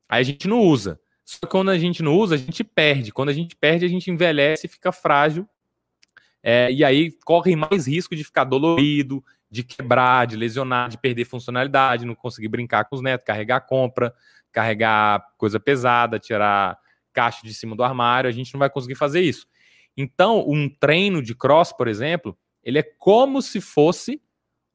[0.07, 1.01] aí a gente não usa.
[1.25, 3.11] Só que quando a gente não usa, a gente perde.
[3.11, 5.49] Quando a gente perde, a gente envelhece fica frágil.
[6.43, 11.25] É, e aí corre mais risco de ficar dolorido, de quebrar, de lesionar, de perder
[11.25, 14.15] funcionalidade, não conseguir brincar com os netos, carregar compra,
[14.53, 16.79] carregar coisa pesada, tirar
[17.15, 18.29] caixa de cima do armário.
[18.29, 19.47] A gente não vai conseguir fazer isso.
[19.97, 24.21] Então, um treino de cross, por exemplo, ele é como se fosse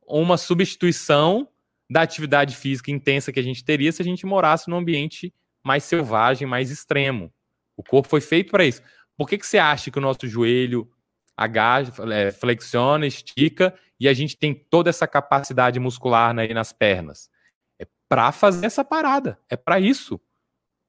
[0.07, 1.45] uma substituição
[1.89, 5.83] da atividade física intensa que a gente teria se a gente morasse num ambiente mais
[5.83, 7.33] selvagem, mais extremo.
[7.75, 8.81] O corpo foi feito para isso.
[9.17, 10.89] Por que, que você acha que o nosso joelho
[11.35, 17.29] agacha, é, flexiona, estica e a gente tem toda essa capacidade muscular aí nas pernas?
[17.77, 19.37] É para fazer essa parada.
[19.49, 20.17] É para isso.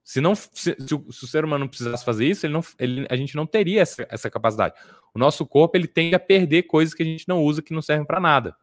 [0.05, 2.65] Se, não, se, se, o, se, o, ser humano não precisasse fazer isso, ele não,
[2.79, 4.75] ele, a gente não teria essa, essa capacidade.
[5.15, 7.83] O nosso corpo ele tende a perder coisas que a gente não usa, que não
[7.83, 8.57] servem para nada.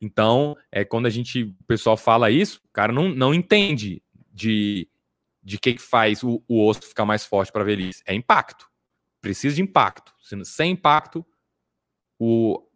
[0.00, 4.88] Então, é quando a gente, o pessoal fala isso, o cara não, não entende de
[5.44, 8.02] de que, faz o, o osso ficar mais forte para velhice.
[8.06, 8.66] É impacto.
[9.20, 10.14] Precisa de impacto.
[10.44, 11.24] Sem impacto,
[12.18, 12.66] o,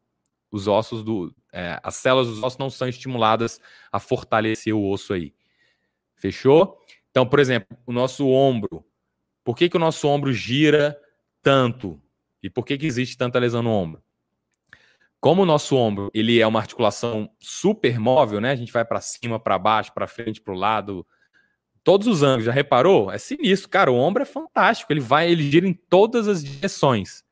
[0.51, 1.35] os ossos do.
[1.51, 3.59] É, as células dos ossos não são estimuladas
[3.90, 5.35] a fortalecer o osso aí.
[6.14, 6.79] Fechou?
[7.11, 8.85] Então, por exemplo, o nosso ombro.
[9.42, 11.01] Por que, que o nosso ombro gira
[11.42, 12.01] tanto?
[12.42, 14.03] E por que, que existe tanta lesão no ombro?
[15.20, 18.53] Como o nosso ombro ele é uma articulação super móvel, né?
[18.53, 21.07] A gente vai para cima, para baixo, para frente, para o lado,
[21.83, 22.44] todos os ângulos.
[22.44, 23.11] Já reparou?
[23.11, 23.90] É sinistro, cara.
[23.90, 24.92] O ombro é fantástico.
[24.92, 27.24] Ele vai, ele gira em todas as direções,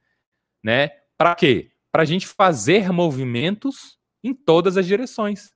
[0.63, 0.89] né?
[1.17, 1.71] Para quê?
[1.93, 5.53] Para a gente fazer movimentos em todas as direções.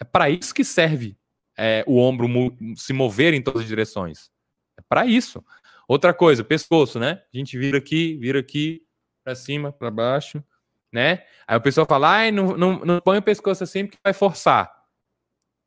[0.00, 1.16] É para isso que serve
[1.56, 2.28] é, o ombro
[2.76, 4.30] se mover em todas as direções.
[4.78, 5.44] É para isso.
[5.88, 7.22] Outra coisa, pescoço, né?
[7.32, 8.82] A gente vira aqui, vira aqui,
[9.24, 10.44] para cima, para baixo,
[10.92, 11.24] né?
[11.46, 14.70] Aí o pessoal fala, ai, não, não, não põe o pescoço assim porque vai forçar.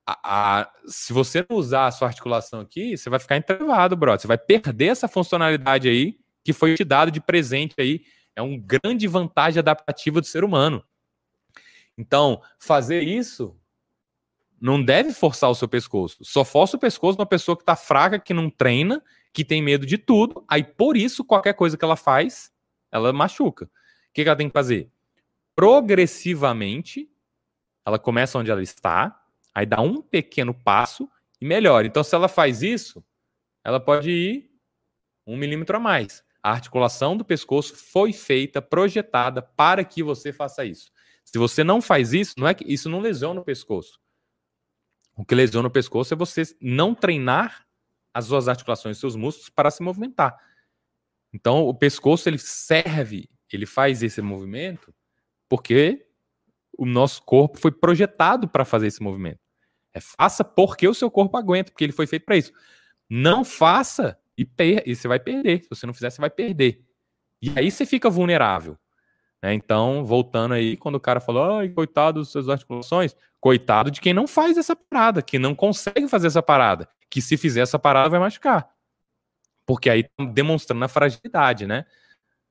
[0.06, 4.22] A, a, se você não usar a sua articulação aqui, você vai ficar entrevado, brother.
[4.22, 8.02] Você vai perder essa funcionalidade aí que foi te dado de presente aí.
[8.36, 10.84] É uma grande vantagem adaptativa do ser humano.
[11.98, 13.60] Então, fazer isso
[14.60, 16.24] não deve forçar o seu pescoço.
[16.24, 19.04] Só força o pescoço uma pessoa que está fraca, que não treina,
[19.34, 20.44] que tem medo de tudo.
[20.48, 22.52] Aí, por isso, qualquer coisa que ela faz,
[22.92, 23.66] ela machuca.
[23.66, 23.70] O
[24.14, 24.90] que, ela tem que fazer?
[25.56, 27.10] Progressivamente,
[27.86, 31.88] ela começa onde ela está, aí dá um pequeno passo e melhora.
[31.88, 33.04] Então, se ela faz isso,
[33.64, 34.52] ela pode ir
[35.26, 36.24] um milímetro a mais.
[36.44, 40.92] A articulação do pescoço foi feita, projetada para que você faça isso.
[41.24, 44.00] Se você não faz isso, não é que isso não lesiona o pescoço.
[45.16, 47.66] O que lesiona o pescoço é você não treinar
[48.14, 50.38] as suas articulações, seus músculos para se movimentar.
[51.34, 54.94] Então, o pescoço ele serve, ele faz esse movimento
[55.48, 56.06] porque
[56.78, 59.40] o nosso corpo foi projetado para fazer esse movimento.
[59.94, 62.54] É faça porque o seu corpo aguenta, porque ele foi feito para isso.
[63.10, 64.48] Não faça e,
[64.86, 65.64] e você vai perder.
[65.64, 66.86] Se você não fizer, você vai perder.
[67.42, 68.78] E aí você fica vulnerável.
[69.42, 69.54] Né?
[69.54, 74.14] Então, voltando aí, quando o cara falou, ai, coitado das suas articulações, coitado de quem
[74.14, 78.10] não faz essa parada, que não consegue fazer essa parada, que se fizer essa parada
[78.10, 78.70] vai machucar.
[79.66, 81.86] Porque aí tá demonstrando a fragilidade, né?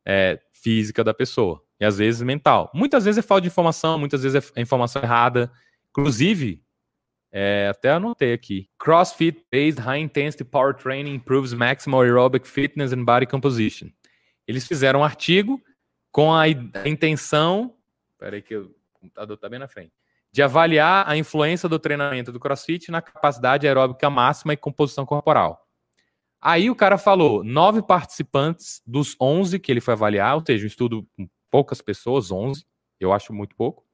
[0.04, 1.62] É, física da pessoa.
[1.78, 2.70] E às vezes mental.
[2.74, 5.50] Muitas vezes é falta de informação, muitas vezes é informação errada.
[5.90, 6.62] Inclusive,
[7.32, 8.68] é, até anotei aqui.
[8.78, 13.88] CrossFit-based high intensity power training improves maximal aerobic fitness and body composition.
[14.46, 15.60] Eles fizeram um artigo
[16.10, 17.74] com a, intenção.
[18.18, 19.92] Peraí, que o computador está bem na frente.
[20.32, 25.66] De avaliar a influência do treinamento do CrossFit na capacidade aeróbica máxima e composição corporal.
[26.40, 30.68] Aí o cara falou: nove participantes dos 11 que ele foi avaliar, ou seja, um
[30.68, 32.64] estudo com poucas pessoas, 11,
[32.98, 33.84] eu acho muito pouco.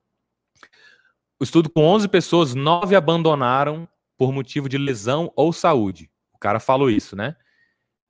[1.40, 6.10] O estudo com 11 pessoas, nove abandonaram por motivo de lesão ou saúde.
[6.32, 7.36] O cara falou isso, né?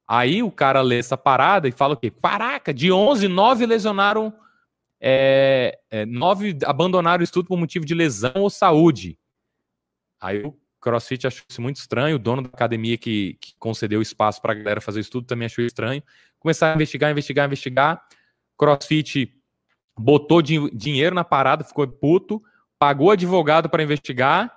[0.08, 2.10] Aí o cara lê essa parada e fala o quê?
[2.10, 4.32] Caraca, de 11, 9 lesionaram,
[5.00, 9.18] é, é, 9 abandonaram o estudo por motivo de lesão ou saúde.
[10.20, 14.40] Aí o CrossFit achou isso muito estranho, o dono da academia que, que concedeu espaço
[14.40, 16.02] para a galera fazer o estudo também achou estranho.
[16.38, 18.06] Começaram a investigar, investigar, investigar.
[18.56, 19.34] CrossFit
[19.98, 22.40] botou din dinheiro na parada, ficou puto,
[22.78, 24.54] pagou advogado para investigar,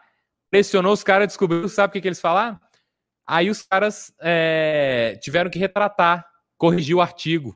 [0.51, 2.59] pressionou os caras, descobriu, sabe o que, que eles falaram?
[3.31, 6.25] Aí os caras é, tiveram que retratar,
[6.57, 7.55] corrigir o artigo.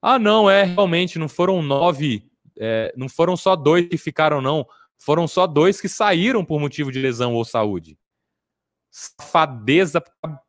[0.00, 4.66] Ah, não, é, realmente, não foram nove, é, não foram só dois que ficaram, não.
[4.96, 7.98] Foram só dois que saíram por motivo de lesão ou saúde.
[8.90, 10.02] Safadeza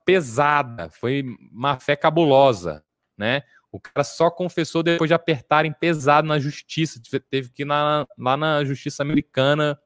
[0.05, 2.85] pesada, foi má fé cabulosa,
[3.17, 3.43] né?
[3.69, 7.01] O cara só confessou depois de apertarem pesado na justiça.
[7.29, 9.77] Teve que ir na, lá na justiça americana,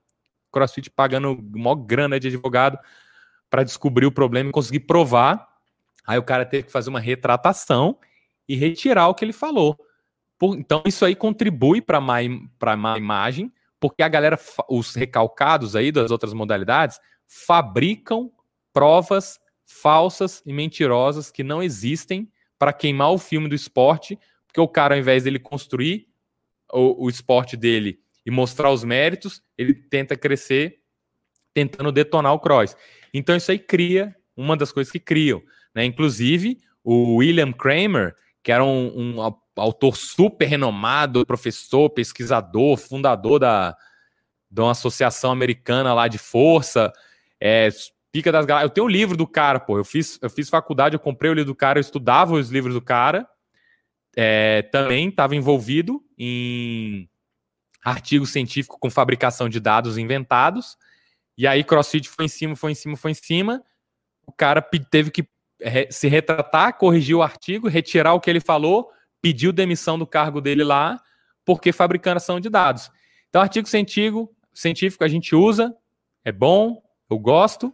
[0.52, 2.78] CrossFit pagando maior grana de advogado
[3.50, 5.48] para descobrir o problema e conseguir provar.
[6.06, 7.98] Aí o cara teve que fazer uma retratação
[8.48, 9.78] e retirar o que ele falou.
[10.38, 12.20] Por, então, isso aí contribui para má,
[12.78, 18.32] má imagem, porque a galera, os recalcados aí das outras modalidades, fabricam
[18.72, 24.68] provas falsas e mentirosas que não existem para queimar o filme do esporte, porque o
[24.68, 26.08] cara, ao invés dele construir
[26.72, 30.80] o, o esporte dele e mostrar os méritos, ele tenta crescer
[31.54, 32.76] tentando detonar o cross.
[33.14, 35.42] Então isso aí cria uma das coisas que criam,
[35.74, 35.86] né?
[35.86, 43.76] Inclusive o William Kramer, que era um, um autor super renomado, professor, pesquisador, fundador da,
[44.50, 46.94] de uma associação americana lá de força,
[47.40, 47.70] é,
[48.12, 48.70] pica das galáxias.
[48.70, 49.78] Eu tenho o um livro do cara, pô.
[49.78, 52.74] Eu fiz, eu fiz faculdade, eu comprei o livro do cara, eu estudava os livros
[52.74, 53.28] do cara.
[54.16, 57.08] É, também estava envolvido em
[57.84, 60.78] artigo científico com fabricação de dados inventados.
[61.38, 63.64] E aí CrossFit foi em cima, foi em cima, foi em cima.
[64.26, 65.28] O cara teve que
[65.90, 68.90] se retratar, corrigir o artigo, retirar o que ele falou,
[69.22, 71.00] pediu demissão do cargo dele lá,
[71.46, 72.92] porque fabricação de dados.
[73.30, 75.76] Então, artigo científico, científico a gente usa,
[76.24, 77.74] é bom, eu gosto,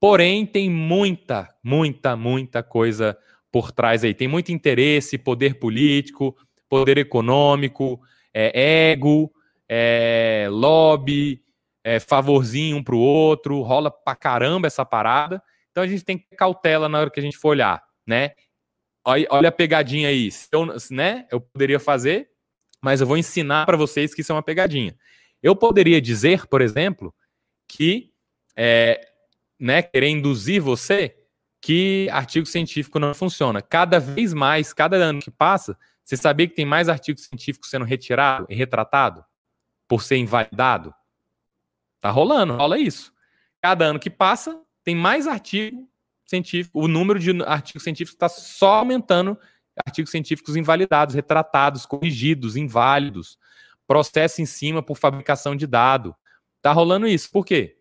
[0.00, 3.16] porém tem muita, muita, muita coisa
[3.50, 4.12] por trás aí.
[4.12, 6.36] Tem muito interesse, poder político,
[6.68, 8.00] poder econômico,
[8.34, 9.32] é, ego,
[9.68, 11.42] é, lobby,
[11.86, 15.40] é, favorzinho um pro outro, rola pra caramba essa parada.
[15.70, 18.32] Então a gente tem que ter cautela na hora que a gente for olhar, né?
[19.04, 21.28] Olha, a pegadinha aí, eu, né?
[21.30, 22.28] Eu poderia fazer,
[22.82, 24.96] mas eu vou ensinar para vocês que isso é uma pegadinha.
[25.40, 27.14] Eu poderia dizer, por exemplo,
[27.68, 28.10] que
[28.56, 29.00] é,
[29.60, 31.14] né, querer induzir você
[31.62, 33.62] que artigo científico não funciona.
[33.62, 37.84] Cada vez mais, cada ano que passa, você sabia que tem mais artigos científicos sendo
[37.84, 39.24] retirado e retratado
[39.86, 40.92] por ser invalidado?
[42.00, 43.12] Tá rolando, rola isso.
[43.60, 45.88] Cada ano que passa, tem mais artigo
[46.24, 49.38] científico, o número de artigos científicos está só aumentando,
[49.84, 53.38] artigos científicos invalidados, retratados, corrigidos, inválidos,
[53.86, 56.14] processo em cima por fabricação de dado.
[56.60, 57.30] Tá rolando isso.
[57.30, 57.76] Por quê?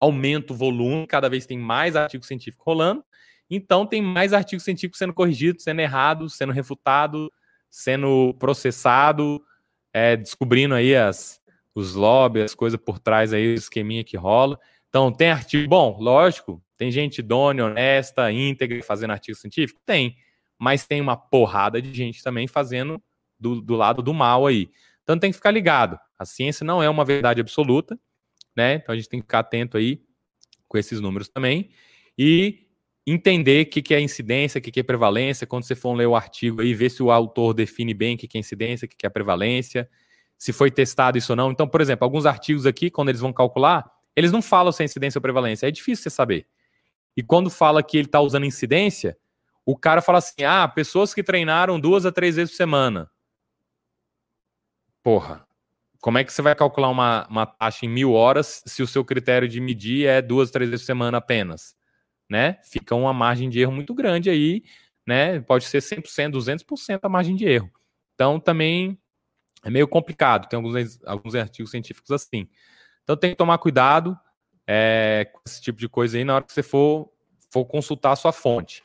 [0.00, 3.04] aumenta o volume, cada vez tem mais artigo científico rolando,
[3.50, 7.30] então tem mais artigo científico sendo corrigido, sendo errado, sendo refutado,
[7.68, 9.44] sendo processado,
[9.92, 11.39] é, descobrindo aí as,
[11.74, 14.58] os lobbies, as coisas por trás aí, o esqueminha que rola.
[14.88, 15.68] Então, tem artigo.
[15.68, 19.80] Bom, lógico, tem gente idônea, honesta, íntegra, fazendo artigo científico?
[19.84, 20.16] Tem.
[20.58, 23.00] Mas tem uma porrada de gente também fazendo
[23.38, 24.70] do, do lado do mal aí.
[25.02, 25.98] Então tem que ficar ligado.
[26.18, 27.98] A ciência não é uma verdade absoluta,
[28.54, 28.74] né?
[28.74, 30.02] Então a gente tem que ficar atento aí
[30.68, 31.70] com esses números também.
[32.16, 32.66] E
[33.06, 35.46] entender o que, que é incidência, o que, que é prevalência.
[35.46, 38.28] Quando você for ler o artigo aí, ver se o autor define bem o que,
[38.28, 39.88] que é incidência, o que, que é prevalência,
[40.40, 41.50] se foi testado isso ou não.
[41.50, 43.84] Então, por exemplo, alguns artigos aqui, quando eles vão calcular,
[44.16, 45.68] eles não falam se é incidência ou prevalência.
[45.68, 46.46] É difícil você saber.
[47.14, 49.18] E quando fala que ele está usando incidência,
[49.66, 53.10] o cara fala assim: ah, pessoas que treinaram duas a três vezes por semana.
[55.02, 55.46] Porra,
[56.00, 59.04] como é que você vai calcular uma, uma taxa em mil horas se o seu
[59.04, 61.76] critério de medir é duas, três vezes por semana apenas?
[62.30, 62.58] Né?
[62.62, 64.62] Fica uma margem de erro muito grande aí,
[65.06, 65.40] né?
[65.40, 67.70] Pode ser 100%, 200% a margem de erro.
[68.14, 68.99] Então, também
[69.64, 70.48] é meio complicado.
[70.48, 72.48] Tem alguns, alguns artigos científicos assim.
[73.02, 74.18] Então tem que tomar cuidado
[74.66, 77.10] é, com esse tipo de coisa aí na hora que você for,
[77.50, 78.82] for consultar a sua fonte.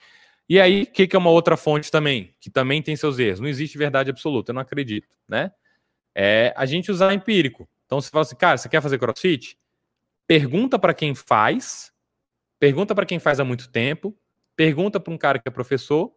[0.47, 3.39] E aí, o que, que é uma outra fonte também, que também tem seus erros?
[3.39, 5.51] Não existe verdade absoluta, eu não acredito, né?
[6.13, 7.67] É a gente usar empírico.
[7.85, 9.57] Então você fala assim, cara, você quer fazer crossfit?
[10.27, 11.91] Pergunta para quem faz,
[12.59, 14.15] pergunta para quem faz há muito tempo,
[14.55, 16.11] pergunta para um cara que é professor,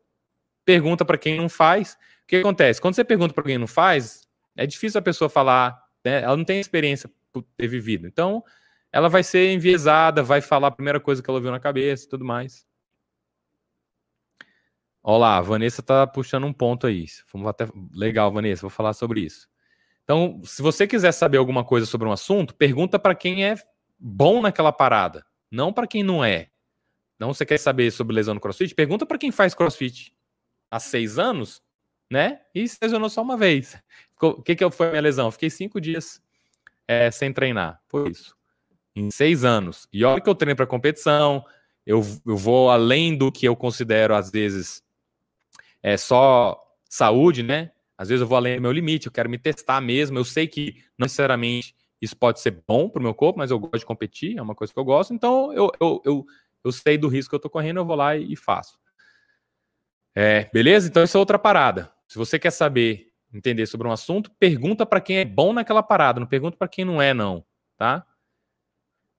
[0.65, 1.95] pergunta para quem não faz.
[1.95, 2.81] O que acontece?
[2.81, 4.28] Quando você pergunta para quem não faz,
[4.59, 6.23] é difícil a pessoa falar, né?
[6.23, 8.09] ela não tem experiência por ter vivido.
[8.09, 8.43] Então,
[8.93, 12.09] ela vai ser enviesada, vai falar a primeira coisa que ela viu na cabeça e
[12.09, 12.67] tudo mais.
[15.01, 17.07] Olha lá, a Vanessa tá puxando um ponto aí.
[17.33, 17.69] Vamos até...
[17.93, 19.49] Legal, Vanessa, vou falar sobre isso.
[20.03, 23.55] Então, se você quiser saber alguma coisa sobre um assunto, pergunta para quem é
[23.97, 26.51] bom naquela parada, não para quem não é.
[27.17, 28.75] Não você quer saber sobre lesão no crossfit?
[28.75, 30.13] Pergunta para quem faz crossfit
[30.69, 31.63] há seis anos,
[32.11, 32.41] né?
[32.55, 33.77] E se lesionou só uma vez.
[34.21, 35.31] O que, que foi a minha lesão?
[35.31, 36.21] Fiquei cinco dias
[36.87, 37.81] é, sem treinar.
[37.89, 38.35] Foi isso.
[38.97, 39.87] Em seis anos.
[39.93, 41.45] E olha que eu treino para competição,
[41.87, 44.83] eu, eu vou além do que eu considero, às vezes,
[45.83, 47.71] é só saúde, né?
[47.97, 50.19] Às vezes eu vou além do meu limite, eu quero me testar mesmo.
[50.19, 53.59] Eu sei que não necessariamente isso pode ser bom para o meu corpo, mas eu
[53.59, 55.13] gosto de competir, é uma coisa que eu gosto.
[55.13, 56.27] Então eu, eu, eu,
[56.65, 58.79] eu sei do risco que eu estou correndo, eu vou lá e, e faço.
[60.21, 60.89] É, beleza?
[60.89, 61.93] Então, isso é outra parada.
[62.09, 66.19] Se você quer saber entender sobre um assunto, pergunta para quem é bom naquela parada,
[66.19, 67.45] não pergunta para quem não é, não,
[67.77, 68.07] tá?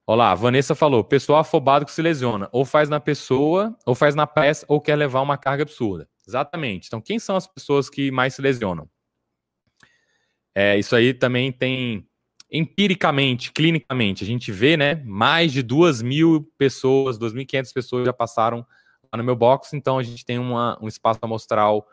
[0.04, 4.26] Olá, Vanessa falou: pessoal afobado que se lesiona, ou faz na pessoa, ou faz na
[4.26, 6.08] peça, ou quer levar uma carga absurda.
[6.26, 6.88] Exatamente.
[6.88, 8.90] Então, quem são as pessoas que mais se lesionam?
[10.52, 12.04] É, isso aí também tem
[12.50, 14.96] empiricamente, clinicamente, a gente vê, né?
[15.04, 18.66] Mais de duas mil pessoas, 2.500 pessoas já passaram
[19.12, 21.86] lá no meu box, então a gente tem uma, um espaço amostral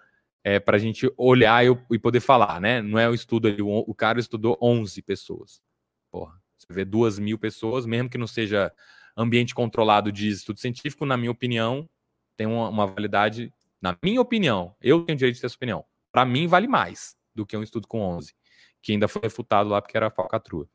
[0.47, 2.81] é, para a gente olhar e, e, poder falar, né?
[2.81, 5.61] Não é o estudo ali, o, o, cara estudou 11 pessoas.
[6.09, 8.71] Porra, você vê duas mil pessoas, mesmo que não seja
[9.17, 11.89] ambiente controlado de estudo científico, na minha opinião,
[12.37, 15.83] tem uma, uma validade, na minha opinião, eu tenho direito de ter essa opinião.
[16.13, 18.33] Para mim, vale mais do que um estudo com 11,
[18.81, 20.65] que ainda foi refutado lá porque era falcatrua.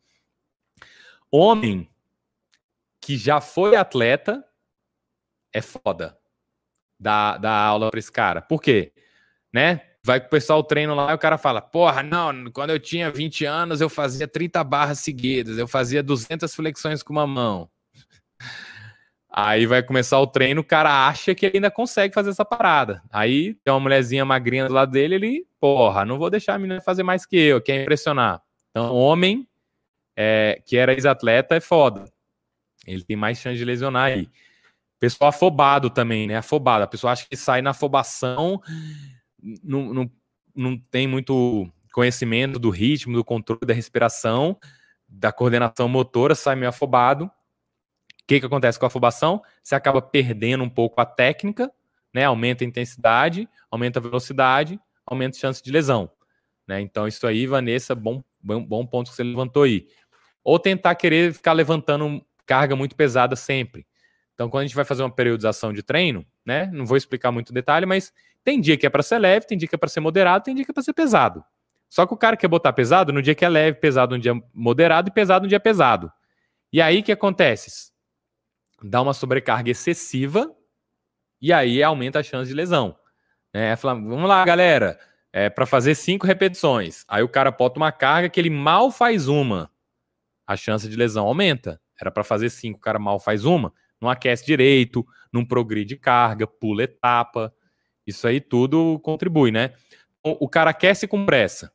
[1.31, 1.89] Homem
[3.01, 4.45] que já foi atleta
[5.51, 6.19] é foda
[7.01, 8.43] dar, dar aula para esse cara.
[8.43, 8.93] Por quê?
[9.53, 9.81] Né?
[10.05, 13.45] Vai com o treino lá e o cara fala: Porra, não, quando eu tinha 20
[13.45, 17.71] anos eu fazia 30 barras seguidas, eu fazia 200 flexões com uma mão.
[19.35, 23.03] Aí vai começar o treino, o cara acha que ele ainda consegue fazer essa parada.
[23.11, 26.83] Aí tem uma mulherzinha magrinha do lado dele, ele, porra, não vou deixar a menina
[26.83, 28.43] fazer mais que eu, quer impressionar.
[28.71, 29.49] Então, homem
[30.15, 32.05] é, que era ex-atleta é foda.
[32.87, 34.29] Ele tem mais chance de lesionar aí.
[35.01, 36.37] Pessoal afobado também, né?
[36.37, 36.85] Afobado.
[36.85, 38.61] A pessoa acha que sai na afobação
[39.43, 40.11] não, não,
[40.55, 44.59] não tem muito conhecimento do ritmo, do controle da respiração,
[45.09, 47.25] da coordenação motora, sai meio afobado.
[47.25, 47.31] O
[48.27, 49.43] que, que acontece com a afobação?
[49.63, 51.71] Você acaba perdendo um pouco a técnica,
[52.15, 52.25] né?
[52.25, 56.11] aumenta a intensidade, aumenta a velocidade, aumenta a chance de lesão.
[56.67, 56.81] Né?
[56.81, 59.87] Então, isso aí, Vanessa, bom, bom, bom ponto que você levantou aí.
[60.45, 63.87] Ou tentar querer ficar levantando carga muito pesada sempre.
[64.35, 66.67] Então, quando a gente vai fazer uma periodização de treino, né?
[66.73, 68.13] Não vou explicar muito detalhe, mas
[68.45, 70.55] tem dia que é para ser leve, tem dia que é para ser moderado, tem
[70.55, 71.45] dia que é para ser pesado.
[71.89, 74.33] Só que o cara quer botar pesado no dia que é leve, pesado no dia
[74.55, 76.11] moderado e pesado no dia pesado.
[76.73, 77.93] E aí o que acontece?
[78.83, 80.51] Dá uma sobrecarga excessiva
[81.41, 82.97] e aí aumenta a chance de lesão.
[83.53, 84.99] É, fala, vamos lá, galera,
[85.33, 87.05] é para fazer cinco repetições.
[87.07, 89.71] Aí o cara bota uma carga que ele mal faz uma.
[90.47, 91.81] A chance de lesão aumenta.
[92.01, 96.47] Era para fazer cinco, o cara mal faz uma, não aquece direito, não progride carga,
[96.47, 97.55] pula etapa.
[98.07, 99.73] Isso aí tudo contribui, né?
[100.23, 101.73] O cara aquece com pressa.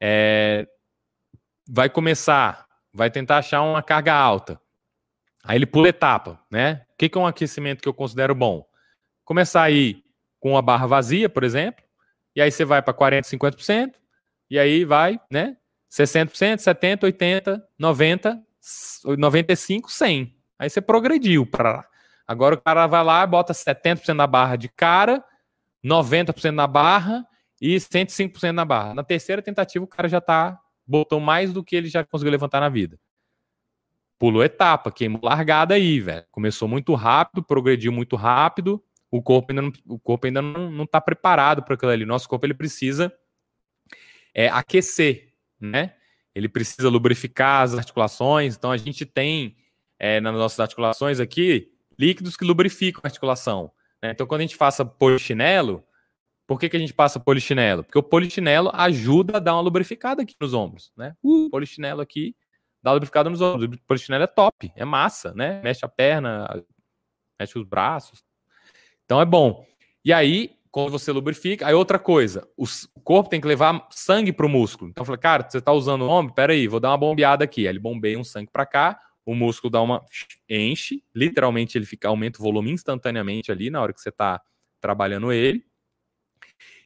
[0.00, 0.66] É,
[1.68, 4.60] vai começar, vai tentar achar uma carga alta.
[5.42, 6.84] Aí ele pula etapa, né?
[6.92, 8.66] O que é um aquecimento que eu considero bom?
[9.24, 10.02] Começar aí
[10.38, 11.84] com a barra vazia, por exemplo,
[12.34, 13.94] e aí você vai para 40, 50%,
[14.50, 15.56] e aí vai, né?
[15.90, 18.42] 60%, 70%, 80%, 90%,
[19.06, 20.32] 95%, 100%.
[20.58, 21.88] Aí você progrediu para
[22.30, 25.24] Agora o cara vai lá, bota 70% na barra de cara,
[25.84, 27.26] 90% na barra
[27.60, 28.94] e 105% na barra.
[28.94, 30.56] Na terceira tentativa, o cara já tá
[30.86, 33.00] botou mais do que ele já conseguiu levantar na vida.
[34.16, 36.24] Pulou etapa, queimou largada aí, velho.
[36.30, 38.80] Começou muito rápido, progrediu muito rápido.
[39.10, 42.06] O corpo ainda não, o corpo ainda não, não tá preparado para aquilo ali.
[42.06, 43.12] Nosso corpo ele precisa
[44.32, 45.96] é, aquecer, né?
[46.32, 48.54] Ele precisa lubrificar as articulações.
[48.54, 49.56] Então a gente tem
[49.98, 53.70] é, nas nossas articulações aqui líquidos que lubrificam a articulação.
[54.02, 54.10] Né?
[54.12, 55.84] Então quando a gente passa polichinelo,
[56.46, 57.84] por que, que a gente passa polichinelo?
[57.84, 61.14] Porque o polichinelo ajuda a dar uma lubrificada aqui nos ombros, né?
[61.22, 62.34] Uh, polichinelo aqui
[62.82, 63.76] dá lubrificada nos ombros.
[63.76, 65.60] O polichinelo é top, é massa, né?
[65.62, 66.48] Mexe a perna,
[67.38, 68.24] mexe os braços.
[69.04, 69.64] Então é bom.
[70.04, 72.64] E aí, quando você lubrifica, aí outra coisa, o
[73.04, 74.90] corpo tem que levar sangue para o músculo.
[74.90, 76.34] Então eu falei, cara, você está usando o ombro?
[76.34, 77.62] Peraí, vou dar uma bombeada aqui.
[77.62, 78.98] Aí ele bombeia um sangue para cá,
[79.30, 80.04] o músculo dá uma
[80.48, 84.42] enche, literalmente ele fica aumenta o volume instantaneamente ali na hora que você está
[84.80, 85.64] trabalhando ele.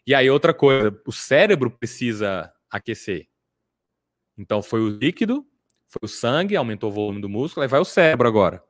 [0.06, 3.26] E aí outra coisa, o cérebro precisa aquecer.
[4.36, 5.46] Então foi o líquido,
[5.88, 8.62] foi o sangue, aumentou o volume do músculo, aí vai o cérebro agora.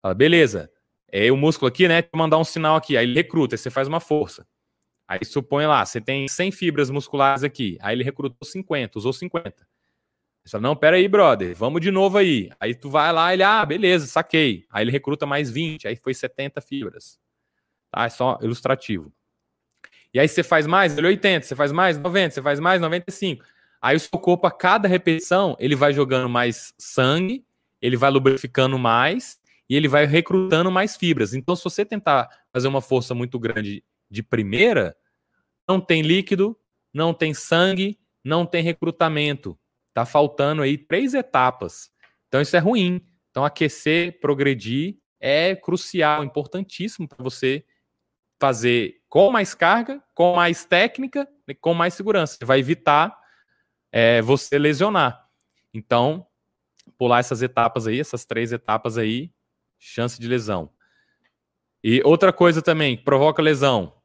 [0.00, 0.70] Fala, beleza,
[1.10, 2.04] é o músculo aqui, né?
[2.14, 4.46] Mandar um sinal aqui, aí ele recruta, aí você faz uma força.
[5.08, 9.66] Aí supõe lá, você tem 100 fibras musculares aqui, aí ele recrutou 50, usou 50.
[10.46, 12.50] Você fala, não, pera aí, brother, vamos de novo aí.
[12.60, 14.64] Aí tu vai lá, ele, ah, beleza, saquei.
[14.70, 17.18] Aí ele recruta mais 20, aí foi 70 fibras.
[17.90, 19.12] Tá, é só ilustrativo.
[20.14, 23.44] E aí você faz mais, ele 80, você faz mais 90, você faz mais 95.
[23.82, 27.44] Aí o seu corpo, a cada repetição, ele vai jogando mais sangue,
[27.82, 31.34] ele vai lubrificando mais e ele vai recrutando mais fibras.
[31.34, 34.96] Então, se você tentar fazer uma força muito grande de primeira,
[35.68, 36.56] não tem líquido,
[36.94, 39.58] não tem sangue, não tem recrutamento.
[39.96, 41.90] Tá faltando aí três etapas.
[42.28, 43.00] Então, isso é ruim.
[43.30, 47.64] Então, aquecer, progredir é crucial, importantíssimo para você
[48.38, 51.26] fazer com mais carga, com mais técnica,
[51.62, 52.36] com mais segurança.
[52.36, 53.18] Você vai evitar
[53.90, 55.30] é, você lesionar.
[55.72, 56.26] Então,
[56.98, 59.32] pular essas etapas aí, essas três etapas aí,
[59.78, 60.70] chance de lesão.
[61.82, 63.96] E outra coisa também que provoca lesão,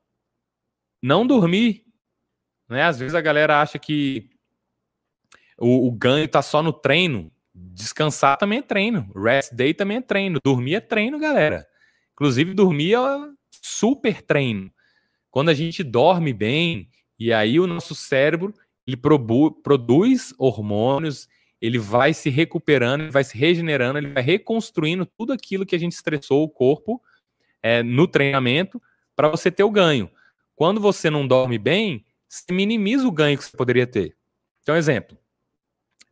[1.04, 1.86] não dormir.
[2.70, 2.82] Né?
[2.82, 4.31] Às vezes a galera acha que
[5.62, 7.32] o, o ganho está só no treino.
[7.54, 9.12] Descansar também é treino.
[9.16, 10.40] Rest day também é treino.
[10.44, 11.68] Dormir é treino, galera.
[12.14, 13.00] Inclusive, dormir é
[13.62, 14.72] super treino.
[15.30, 18.54] Quando a gente dorme bem, e aí o nosso cérebro
[18.88, 21.28] ele produz hormônios,
[21.62, 25.94] ele vai se recuperando, vai se regenerando, ele vai reconstruindo tudo aquilo que a gente
[25.94, 27.02] estressou o corpo
[27.62, 28.82] é, no treinamento
[29.16, 30.10] para você ter o ganho.
[30.56, 34.18] Quando você não dorme bem, você minimiza o ganho que você poderia ter.
[34.62, 35.18] Então, exemplo,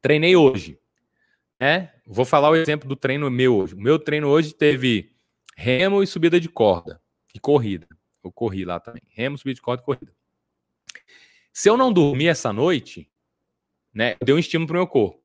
[0.01, 0.79] treinei hoje.
[1.59, 1.91] Né?
[2.05, 3.75] Vou falar o exemplo do treino meu hoje.
[3.75, 5.11] O meu treino hoje teve
[5.55, 7.01] remo e subida de corda
[7.33, 7.87] e corrida.
[8.23, 9.01] Eu corri lá também.
[9.09, 10.13] Remo, subida de corda e corrida.
[11.51, 13.09] Se eu não dormir essa noite,
[13.93, 15.21] né, deu um estímulo para o meu corpo.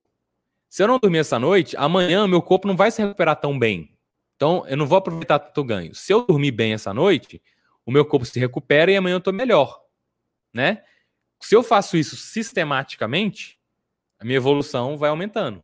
[0.69, 3.97] Se eu não dormir essa noite, amanhã meu corpo não vai se recuperar tão bem.
[4.35, 5.95] Então, eu não vou aproveitar tanto ganho.
[5.95, 7.41] Se eu dormir bem essa noite,
[7.87, 9.81] o meu corpo se recupera e amanhã eu estou melhor,
[10.53, 10.83] né?
[11.41, 13.59] Se eu faço isso sistematicamente,
[14.25, 15.63] a minha evolução vai aumentando.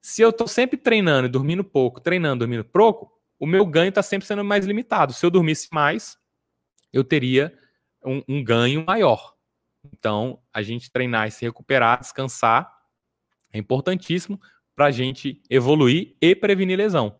[0.00, 4.02] Se eu estou sempre treinando e dormindo pouco, treinando, dormindo pouco, o meu ganho está
[4.02, 5.12] sempre sendo mais limitado.
[5.12, 6.16] Se eu dormisse mais,
[6.92, 7.52] eu teria
[8.04, 9.34] um, um ganho maior.
[9.92, 12.72] Então, a gente treinar e se recuperar, descansar,
[13.52, 14.40] é importantíssimo
[14.76, 17.18] para a gente evoluir e prevenir lesão.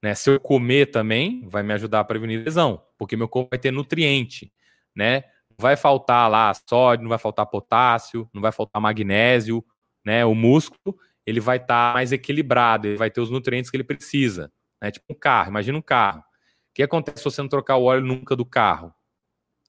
[0.00, 0.14] Né?
[0.14, 3.72] Se eu comer também, vai me ajudar a prevenir lesão, porque meu corpo vai ter
[3.72, 4.52] nutriente,
[4.94, 5.24] né?
[5.58, 9.64] Vai faltar lá sódio, não vai faltar potássio, não vai faltar magnésio,
[10.06, 10.24] né?
[10.24, 10.96] O músculo,
[11.26, 14.92] ele vai estar tá mais equilibrado, ele vai ter os nutrientes que ele precisa, né?
[14.92, 16.20] Tipo um carro, imagina um carro.
[16.20, 18.94] O que acontece se você não trocar o óleo nunca do carro?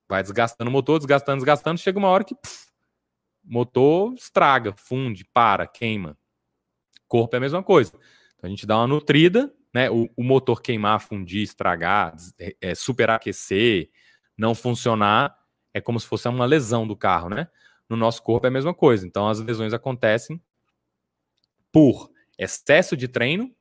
[0.07, 2.67] Vai desgastando o motor, desgastando, desgastando, chega uma hora que pff,
[3.43, 6.15] motor estraga, funde, para, queima.
[7.07, 7.93] Corpo é a mesma coisa.
[8.35, 9.89] Então a gente dá uma nutrida, né?
[9.89, 13.89] O, o motor queimar, fundir, estragar, é, é, superaquecer,
[14.37, 15.35] não funcionar,
[15.73, 17.47] é como se fosse uma lesão do carro, né?
[17.89, 19.05] No nosso corpo é a mesma coisa.
[19.05, 20.41] Então as lesões acontecem
[21.71, 23.53] por excesso de treino,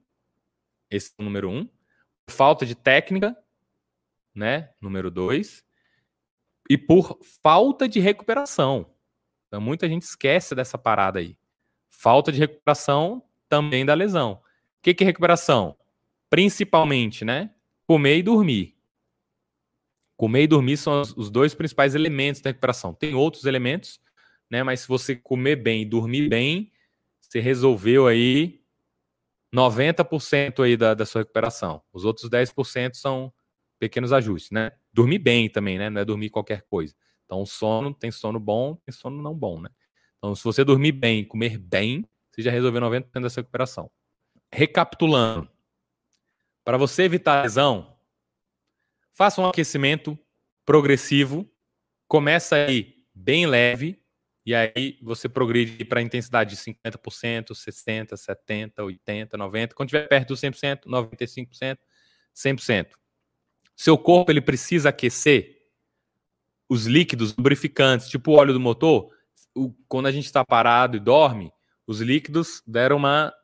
[0.91, 1.69] Esse é o número um.
[2.29, 3.37] Falta de técnica,
[4.35, 4.71] né?
[4.81, 5.65] Número dois.
[6.69, 8.93] E por falta de recuperação.
[9.47, 11.37] Então, muita gente esquece dessa parada aí.
[11.89, 14.33] Falta de recuperação também da lesão.
[14.33, 14.41] O
[14.83, 15.77] que, que é recuperação?
[16.29, 17.55] Principalmente, né?
[17.87, 18.77] Comer e dormir.
[20.17, 22.93] Comer e dormir são os dois principais elementos da recuperação.
[22.93, 24.01] Tem outros elementos,
[24.51, 24.63] né?
[24.63, 26.73] Mas se você comer bem e dormir bem,
[27.21, 28.61] você resolveu aí
[29.55, 31.83] 90% aí da, da sua recuperação.
[31.93, 33.33] Os outros 10% são
[33.79, 34.73] pequenos ajustes, né?
[34.93, 35.91] Dormir bem também, né?
[35.91, 36.95] Não é dormir qualquer coisa.
[37.25, 39.69] Então, sono, tem sono bom, tem sono não bom, né?
[40.19, 43.91] Então, se você dormir bem, comer bem, você já resolveu 90% dessa recuperação.
[44.53, 45.49] Recapitulando,
[46.65, 47.97] para você evitar lesão,
[49.13, 50.19] faça um aquecimento
[50.65, 51.49] progressivo,
[52.09, 54.03] começa aí bem leve,
[54.47, 59.75] e aí você progride para a intensidade de 50%, 60%, 70%, 80%, 90%.
[59.75, 61.79] Quando estiver perto dos 100%, 95%,
[62.33, 62.91] 100%.
[63.75, 65.57] Seu corpo ele precisa aquecer
[66.69, 69.11] os líquidos lubrificantes, tipo o óleo do motor.
[69.53, 71.53] O, quando a gente está parado e dorme,
[71.85, 73.35] os líquidos deram uma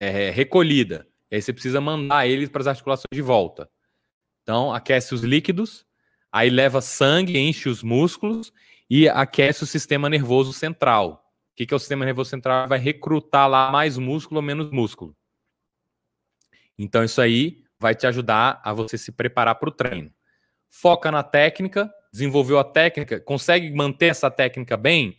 [0.00, 1.06] é, recolhida.
[1.30, 3.70] E aí você precisa mandar eles para as articulações de volta.
[4.42, 5.86] Então, aquece os líquidos,
[6.32, 8.52] aí leva sangue, enche os músculos
[8.88, 11.30] e aquece o sistema nervoso central.
[11.52, 12.66] O que, que é o sistema nervoso central?
[12.66, 15.14] Vai recrutar lá mais músculo ou menos músculo.
[16.78, 20.10] Então, isso aí vai te ajudar a você se preparar para o treino.
[20.70, 25.18] Foca na técnica, desenvolveu a técnica, consegue manter essa técnica bem,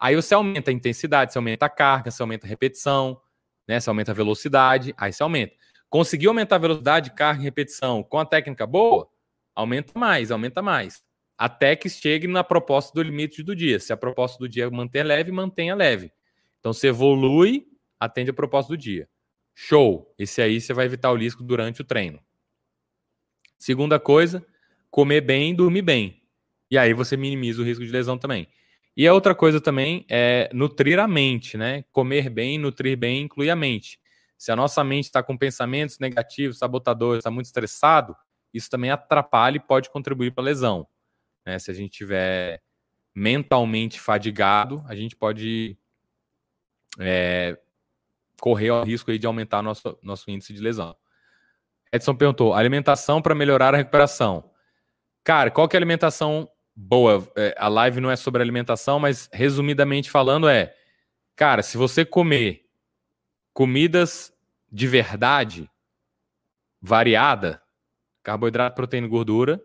[0.00, 3.20] aí você aumenta a intensidade, você aumenta a carga, você aumenta a repetição,
[3.68, 3.80] né?
[3.80, 5.54] Você aumenta a velocidade, aí você aumenta.
[5.90, 9.08] Conseguiu aumentar a velocidade, carga e repetição com a técnica boa,
[9.54, 11.02] aumenta mais, aumenta mais.
[11.36, 13.80] Até que chegue na proposta do limite do dia.
[13.80, 16.12] Se a proposta do dia manter leve, mantenha leve.
[16.60, 17.66] Então você evolui,
[17.98, 19.08] atende a proposta do dia.
[19.54, 20.12] Show!
[20.18, 22.20] Esse aí você vai evitar o risco durante o treino.
[23.58, 24.44] Segunda coisa,
[24.90, 26.22] comer bem e dormir bem.
[26.70, 28.48] E aí você minimiza o risco de lesão também.
[28.96, 31.84] E a outra coisa também é nutrir a mente, né?
[31.90, 33.98] Comer bem, nutrir bem inclui a mente.
[34.38, 38.14] Se a nossa mente está com pensamentos negativos, sabotadores, está muito estressado,
[38.54, 40.86] isso também atrapalha e pode contribuir para a lesão.
[41.44, 41.58] Né?
[41.58, 42.62] Se a gente tiver
[43.14, 45.76] mentalmente fadigado, a gente pode
[46.98, 47.58] é,
[48.40, 50.96] correr o risco aí de aumentar nosso, nosso índice de lesão.
[51.92, 54.50] Edson perguntou: alimentação para melhorar a recuperação.
[55.22, 57.26] Cara, qual que é a alimentação boa?
[57.36, 60.74] É, a live não é sobre alimentação, mas resumidamente falando é,
[61.36, 62.66] cara, se você comer
[63.52, 64.32] comidas
[64.70, 65.70] de verdade,
[66.82, 67.62] variada,
[68.24, 69.62] carboidrato, proteína e gordura,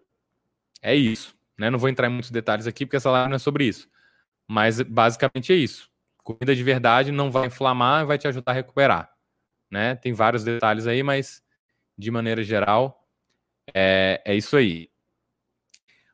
[0.82, 1.36] é isso.
[1.58, 1.70] Né?
[1.70, 3.90] Não vou entrar em muitos detalhes aqui, porque essa live não é sobre isso.
[4.48, 5.90] Mas basicamente é isso.
[6.24, 9.12] Comida de verdade não vai inflamar, vai te ajudar a recuperar.
[9.72, 9.96] Né?
[9.96, 11.42] Tem vários detalhes aí, mas
[11.98, 13.08] de maneira geral
[13.74, 14.90] é, é isso aí.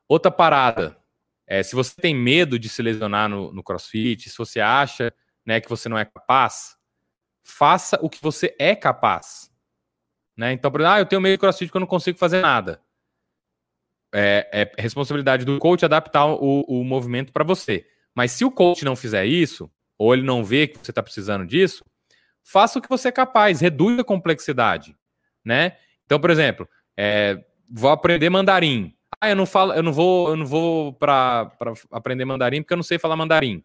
[0.07, 0.97] Outra parada,
[1.47, 5.13] é, se você tem medo de se lesionar no, no CrossFit, se você acha
[5.45, 6.75] né, que você não é capaz,
[7.43, 9.51] faça o que você é capaz.
[10.37, 10.53] Né?
[10.53, 12.81] Então, por exemplo, ah, eu tenho medo de CrossFit que eu não consigo fazer nada.
[14.13, 17.87] É, é responsabilidade do coach adaptar o, o movimento para você.
[18.13, 21.45] Mas se o coach não fizer isso, ou ele não vê que você está precisando
[21.45, 21.83] disso,
[22.43, 24.95] faça o que você é capaz, reduz a complexidade,
[25.43, 25.77] né?
[26.05, 28.93] Então, por exemplo, é, vou aprender mandarim.
[29.19, 31.51] Ah, eu não falo, eu não vou, eu não vou para
[31.91, 33.63] aprender mandarim porque eu não sei falar mandarim.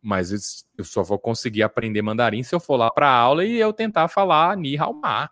[0.00, 3.72] Mas eu só vou conseguir aprender mandarim se eu for lá para aula e eu
[3.72, 5.28] tentar falar Ni Hao Ma.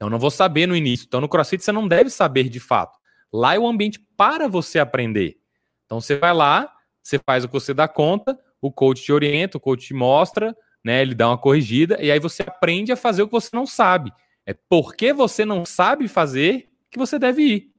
[0.00, 1.04] Então, eu não vou saber no início.
[1.06, 2.98] Então, no CrossFit você não deve saber de fato.
[3.30, 5.36] Lá é o ambiente para você aprender.
[5.84, 6.72] Então, você vai lá,
[7.02, 10.56] você faz o que você dá conta, o coach te orienta, o coach te mostra,
[10.82, 11.02] né?
[11.02, 14.10] Ele dá uma corrigida e aí você aprende a fazer o que você não sabe.
[14.46, 17.70] É porque você não sabe fazer que você deve ir.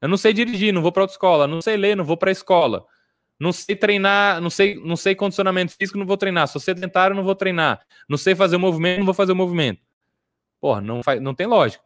[0.00, 2.30] Eu não sei dirigir, não vou para outra escola, não sei ler, não vou para
[2.30, 2.84] a escola.
[3.40, 6.46] Não sei treinar, não sei, não sei condicionamento físico, não vou treinar.
[6.46, 7.80] Sou sedentário, não vou treinar.
[8.08, 9.80] Não sei fazer o movimento, não vou fazer o movimento.
[10.64, 11.84] Porra, não, faz, não tem lógica.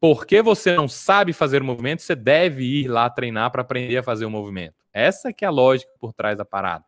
[0.00, 4.02] Porque você não sabe fazer o movimento, você deve ir lá treinar para aprender a
[4.02, 4.74] fazer o movimento.
[4.92, 6.84] Essa que é a lógica por trás da parada.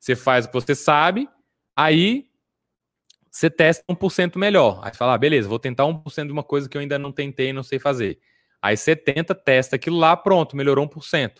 [0.00, 1.28] Você faz o que você sabe,
[1.76, 2.24] aí
[3.30, 4.80] você testa 1% melhor.
[4.82, 7.12] Aí você fala, ah, beleza, vou tentar 1% de uma coisa que eu ainda não
[7.12, 8.18] tentei e não sei fazer.
[8.62, 11.32] Aí você tenta, testa aquilo lá, pronto, melhorou 1%.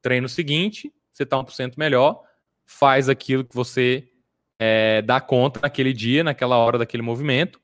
[0.00, 2.22] Treino seguinte, você está 1% melhor,
[2.64, 4.08] faz aquilo que você
[4.60, 7.60] é, dá conta naquele dia, naquela hora daquele movimento,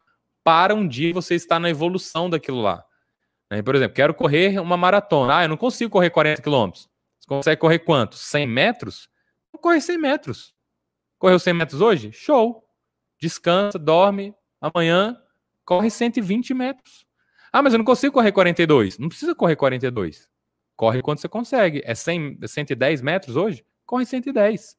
[0.48, 2.82] para um dia você estar na evolução daquilo lá.
[3.50, 3.60] Né?
[3.60, 5.36] Por exemplo, quero correr uma maratona.
[5.36, 6.88] Ah, eu não consigo correr 40 quilômetros.
[7.20, 8.16] Você consegue correr quanto?
[8.16, 9.10] 100 metros?
[9.52, 10.54] Vou correr 100 metros.
[11.18, 12.12] Correu 100 metros hoje?
[12.12, 12.64] Show!
[13.20, 15.20] Descansa, dorme, amanhã
[15.66, 17.04] corre 120 metros.
[17.52, 18.96] Ah, mas eu não consigo correr 42.
[18.98, 20.30] Não precisa correr 42.
[20.74, 21.82] Corre quando você consegue.
[21.84, 23.66] É 100, 110 metros hoje?
[23.84, 24.78] Corre 110.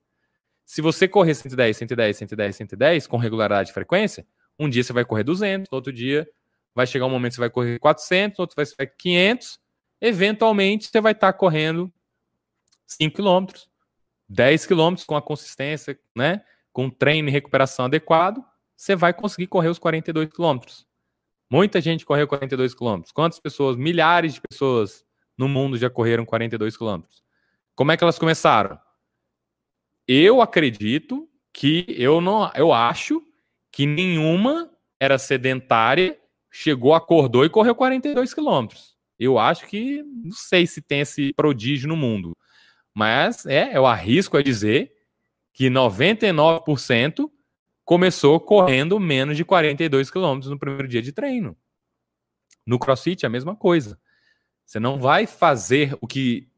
[0.65, 4.25] Se você correr 110, 110, 110, 110 com regularidade e frequência,
[4.59, 6.29] um dia você vai correr 200, outro dia
[6.75, 9.59] vai chegar um momento que você vai correr 400, outro vai ser 500.
[10.01, 11.91] Eventualmente você vai estar correndo
[12.85, 13.47] 5 km,
[14.27, 16.43] 10 km com a consistência, né?
[16.71, 18.43] Com treino e recuperação adequado,
[18.75, 20.59] você vai conseguir correr os 42 km.
[21.49, 23.01] Muita gente correu 42 km.
[23.13, 25.03] Quantas pessoas, milhares de pessoas
[25.37, 27.01] no mundo já correram 42 km?
[27.75, 28.79] Como é que elas começaram?
[30.07, 33.23] Eu acredito que eu não, eu acho
[33.79, 34.69] que nenhuma
[34.99, 36.19] era sedentária,
[36.51, 38.97] chegou, acordou e correu 42 quilômetros.
[39.17, 42.35] Eu acho que não sei se tem esse prodígio no mundo,
[42.93, 44.91] mas é, eu arrisco a dizer
[45.53, 47.31] que 99%
[47.85, 51.55] começou correndo menos de 42 quilômetros no primeiro dia de treino.
[52.65, 53.97] No CrossFit é a mesma coisa.
[54.65, 56.49] Você não vai fazer o que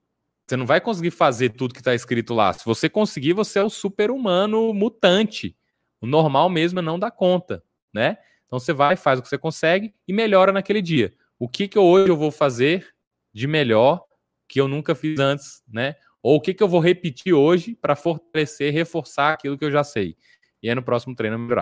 [0.48, 2.52] você não vai conseguir fazer tudo que está escrito lá.
[2.52, 5.56] Se você conseguir, você é o super-humano mutante.
[6.02, 8.18] O normal mesmo é não dar conta, né?
[8.46, 11.14] Então você vai, faz o que você consegue e melhora naquele dia.
[11.40, 12.88] O que, que hoje eu vou fazer
[13.34, 14.04] de melhor
[14.48, 15.96] que eu nunca fiz antes, né?
[16.22, 19.84] Ou o que, que eu vou repetir hoje para fortalecer, reforçar aquilo que eu já
[19.84, 20.18] sei.
[20.62, 21.60] E aí no próximo treino melhorar.